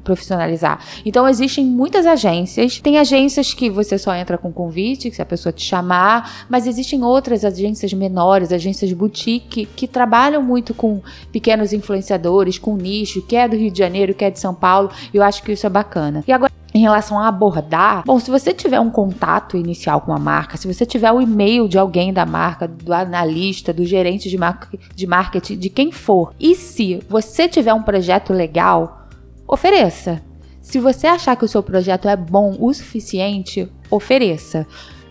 [0.03, 0.83] profissionalizar.
[1.05, 5.53] Então existem muitas agências, tem agências que você só entra com convite, se a pessoa
[5.53, 11.01] te chamar, mas existem outras agências menores, agências boutique, que trabalham muito com
[11.31, 14.89] pequenos influenciadores, com nicho, que é do Rio de Janeiro, que é de São Paulo,
[15.13, 16.23] eu acho que isso é bacana.
[16.27, 20.19] E agora em relação a abordar, bom, se você tiver um contato inicial com a
[20.19, 24.37] marca, se você tiver o e-mail de alguém da marca, do analista, do gerente de,
[24.37, 29.07] mar de marketing, de quem for, e se você tiver um projeto legal,
[29.47, 30.21] ofereça.
[30.61, 34.65] Se você achar que o seu projeto é bom o suficiente, ofereça.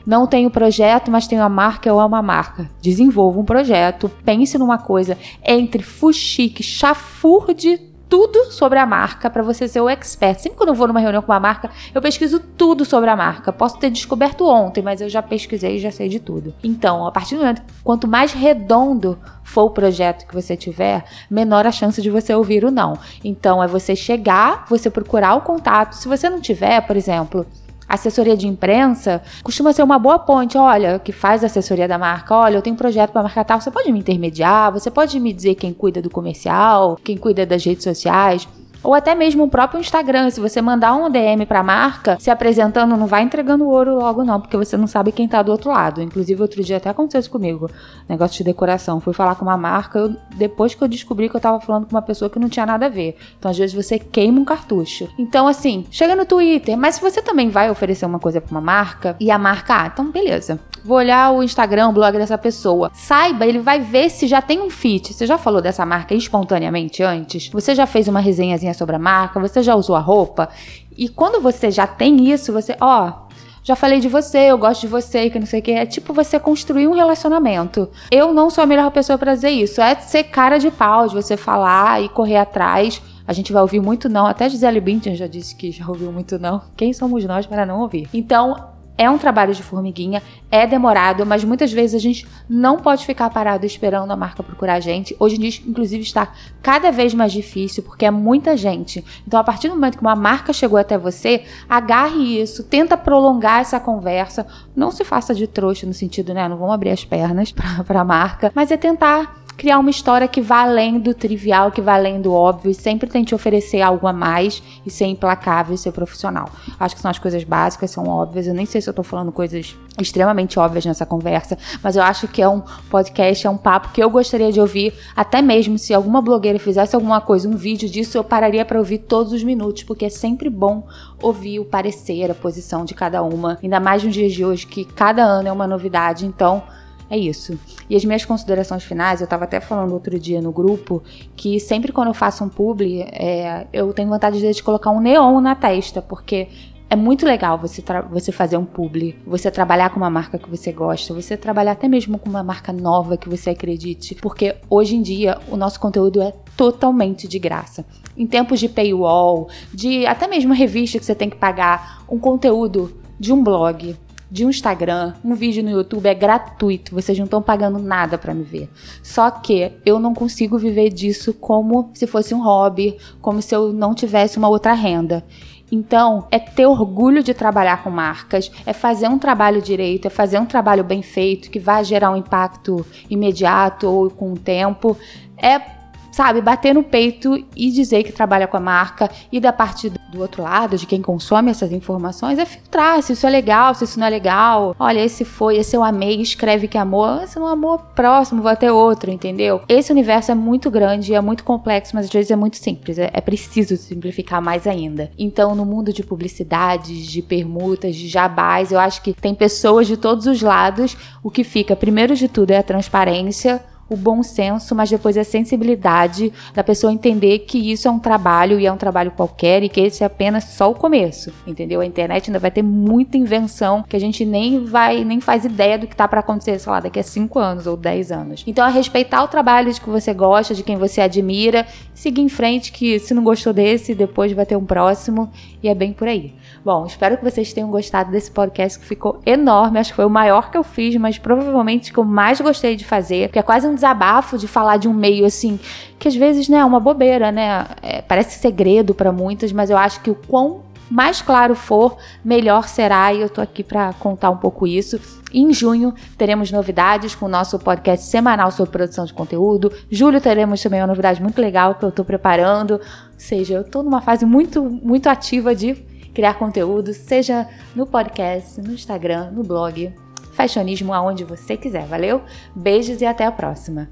[0.07, 2.71] Não tenho projeto, mas tenho a marca, eu amo a marca.
[2.81, 9.69] Desenvolva um projeto, pense numa coisa entre fuxique, chafurde tudo sobre a marca para você
[9.69, 10.41] ser o expert.
[10.41, 13.53] Sempre quando eu vou numa reunião com uma marca, eu pesquiso tudo sobre a marca.
[13.53, 16.53] Posso ter descoberto ontem, mas eu já pesquisei e já sei de tudo.
[16.63, 21.67] Então, a partir do momento, quanto mais redondo for o projeto que você tiver, menor
[21.67, 22.99] a chance de você ouvir o não.
[23.25, 25.93] Então, é você chegar, você procurar o contato.
[25.95, 27.47] Se você não tiver, por exemplo,
[27.91, 30.57] assessoria de imprensa costuma ser uma boa ponte.
[30.57, 32.35] Olha, que faz assessoria da marca.
[32.35, 33.61] Olha, eu tenho um projeto para marca tal.
[33.61, 34.73] Você pode me intermediar?
[34.73, 38.47] Você pode me dizer quem cuida do comercial, quem cuida das redes sociais?
[38.83, 42.97] Ou até mesmo o próprio Instagram, se você mandar um DM pra marca se apresentando,
[42.97, 46.01] não vai entregando ouro logo não, porque você não sabe quem tá do outro lado.
[46.01, 47.71] Inclusive, outro dia até aconteceu isso comigo,
[48.09, 49.01] negócio de decoração.
[49.01, 51.95] Fui falar com uma marca, eu, depois que eu descobri que eu tava falando com
[51.95, 53.17] uma pessoa que não tinha nada a ver.
[53.39, 55.09] Então, às vezes, você queima um cartucho.
[55.19, 58.61] Então, assim, chega no Twitter, mas se você também vai oferecer uma coisa pra uma
[58.61, 60.59] marca, e a marca, ah, então beleza.
[60.85, 62.91] Vou olhar o Instagram, o blog dessa pessoa.
[62.95, 65.13] Saiba, ele vai ver se já tem um fit.
[65.13, 67.49] Você já falou dessa marca espontaneamente antes?
[67.49, 69.41] Você já fez uma resenhazinha sobre a marca?
[69.41, 70.49] Você já usou a roupa?
[70.97, 73.29] E quando você já tem isso, você, ó,
[73.63, 75.73] já falei de você, eu gosto de você, que não sei o que.
[75.73, 77.89] É tipo você construir um relacionamento.
[78.11, 79.81] Eu não sou a melhor pessoa para dizer isso.
[79.81, 83.03] É ser cara de pau, de você falar e correr atrás.
[83.27, 84.27] A gente vai ouvir muito não.
[84.27, 86.63] Até Gisele Bündchen já disse que já ouviu muito não.
[86.77, 88.09] Quem somos nós para não ouvir?
[88.13, 88.57] Então,
[89.01, 93.31] é um trabalho de formiguinha, é demorado, mas muitas vezes a gente não pode ficar
[93.31, 95.17] parado esperando a marca procurar a gente.
[95.19, 99.03] Hoje em dia, inclusive, está cada vez mais difícil porque é muita gente.
[99.27, 103.63] Então, a partir do momento que uma marca chegou até você, agarre isso, tenta prolongar
[103.63, 104.47] essa conversa.
[104.77, 106.47] Não se faça de trouxa no sentido, né?
[106.47, 107.53] Não vamos abrir as pernas
[107.87, 111.83] para a marca, mas é tentar criar uma história que vá além do trivial, que
[111.83, 115.79] vá além do óbvio e sempre tente oferecer algo a mais e ser implacável e
[115.79, 116.49] ser profissional.
[116.81, 118.47] Acho que são as coisas básicas, são óbvias.
[118.47, 122.27] Eu nem sei se eu tô falando coisas extremamente óbvias nessa conversa, mas eu acho
[122.27, 125.93] que é um podcast, é um papo que eu gostaria de ouvir, até mesmo se
[125.93, 129.83] alguma blogueira fizesse alguma coisa, um vídeo disso, eu pararia para ouvir todos os minutos,
[129.83, 130.87] porque é sempre bom
[131.21, 134.87] ouvir o parecer, a posição de cada uma, ainda mais nos dias de hoje que
[134.87, 136.63] cada ano é uma novidade, então
[137.11, 137.59] é isso.
[137.89, 141.03] E as minhas considerações finais, eu estava até falando outro dia no grupo,
[141.35, 145.41] que sempre quando eu faço um publi, é, eu tenho vontade de colocar um neon
[145.41, 146.47] na testa, porque
[146.89, 150.71] é muito legal você, você fazer um publi, você trabalhar com uma marca que você
[150.71, 155.03] gosta, você trabalhar até mesmo com uma marca nova que você acredite, porque hoje em
[155.03, 157.85] dia o nosso conteúdo é totalmente de graça.
[158.17, 162.93] Em tempos de paywall, de até mesmo revista que você tem que pagar, um conteúdo
[163.19, 163.97] de um blog,
[164.31, 168.33] de um Instagram, um vídeo no YouTube é gratuito, vocês não estão pagando nada para
[168.33, 168.71] me ver.
[169.03, 173.73] Só que eu não consigo viver disso como se fosse um hobby, como se eu
[173.73, 175.25] não tivesse uma outra renda.
[175.73, 180.39] Então, é ter orgulho de trabalhar com marcas, é fazer um trabalho direito, é fazer
[180.39, 184.97] um trabalho bem feito, que vai gerar um impacto imediato ou com o tempo.
[185.37, 185.80] É
[186.11, 190.21] sabe, bater no peito e dizer que trabalha com a marca e da parte do
[190.21, 193.99] outro lado, de quem consome essas informações, é filtrar se isso é legal, se isso
[193.99, 194.75] não é legal.
[194.79, 198.57] Olha, esse foi, esse eu amei, escreve que amor, esse não é amor próximo, vai
[198.57, 199.61] ter outro, entendeu?
[199.69, 203.11] Esse universo é muito grande, é muito complexo, mas às vezes é muito simples, é,
[203.13, 205.11] é preciso simplificar mais ainda.
[205.19, 209.97] Então, no mundo de publicidades, de permutas, de jabás, eu acho que tem pessoas de
[209.97, 210.97] todos os lados.
[211.23, 215.25] O que fica, primeiro de tudo, é a transparência, o bom senso, mas depois a
[215.25, 219.69] sensibilidade da pessoa entender que isso é um trabalho e é um trabalho qualquer e
[219.69, 221.81] que esse é apenas só o começo, entendeu?
[221.81, 225.77] A internet ainda vai ter muita invenção que a gente nem vai, nem faz ideia
[225.77, 228.45] do que tá para acontecer, sei lá, daqui a 5 anos ou 10 anos.
[228.47, 232.29] Então é respeitar o trabalho de que você gosta, de quem você admira, seguir em
[232.29, 235.31] frente que se não gostou desse, depois vai ter um próximo
[235.61, 236.33] e é bem por aí.
[236.63, 240.11] Bom, espero que vocês tenham gostado desse podcast que ficou enorme, acho que foi o
[240.11, 243.67] maior que eu fiz, mas provavelmente que eu mais gostei de fazer, porque é quase
[243.67, 245.59] um desabafo de falar de um meio assim,
[245.99, 247.67] que às vezes, né, é uma bobeira, né?
[247.83, 252.69] É, parece segredo para muitas, mas eu acho que o quão mais claro for, melhor
[252.69, 255.01] será, e eu tô aqui para contar um pouco isso.
[255.33, 259.73] Em junho teremos novidades com o nosso podcast semanal sobre produção de conteúdo.
[259.89, 262.73] Julho teremos também uma novidade muito legal que eu tô preparando.
[262.73, 262.81] Ou
[263.17, 268.73] seja, eu tô numa fase muito muito ativa de criar conteúdo, seja no podcast, no
[268.73, 269.93] Instagram, no blog
[270.33, 272.23] fashionismo aonde você quiser, valeu?
[272.55, 273.89] Beijos e até a próxima!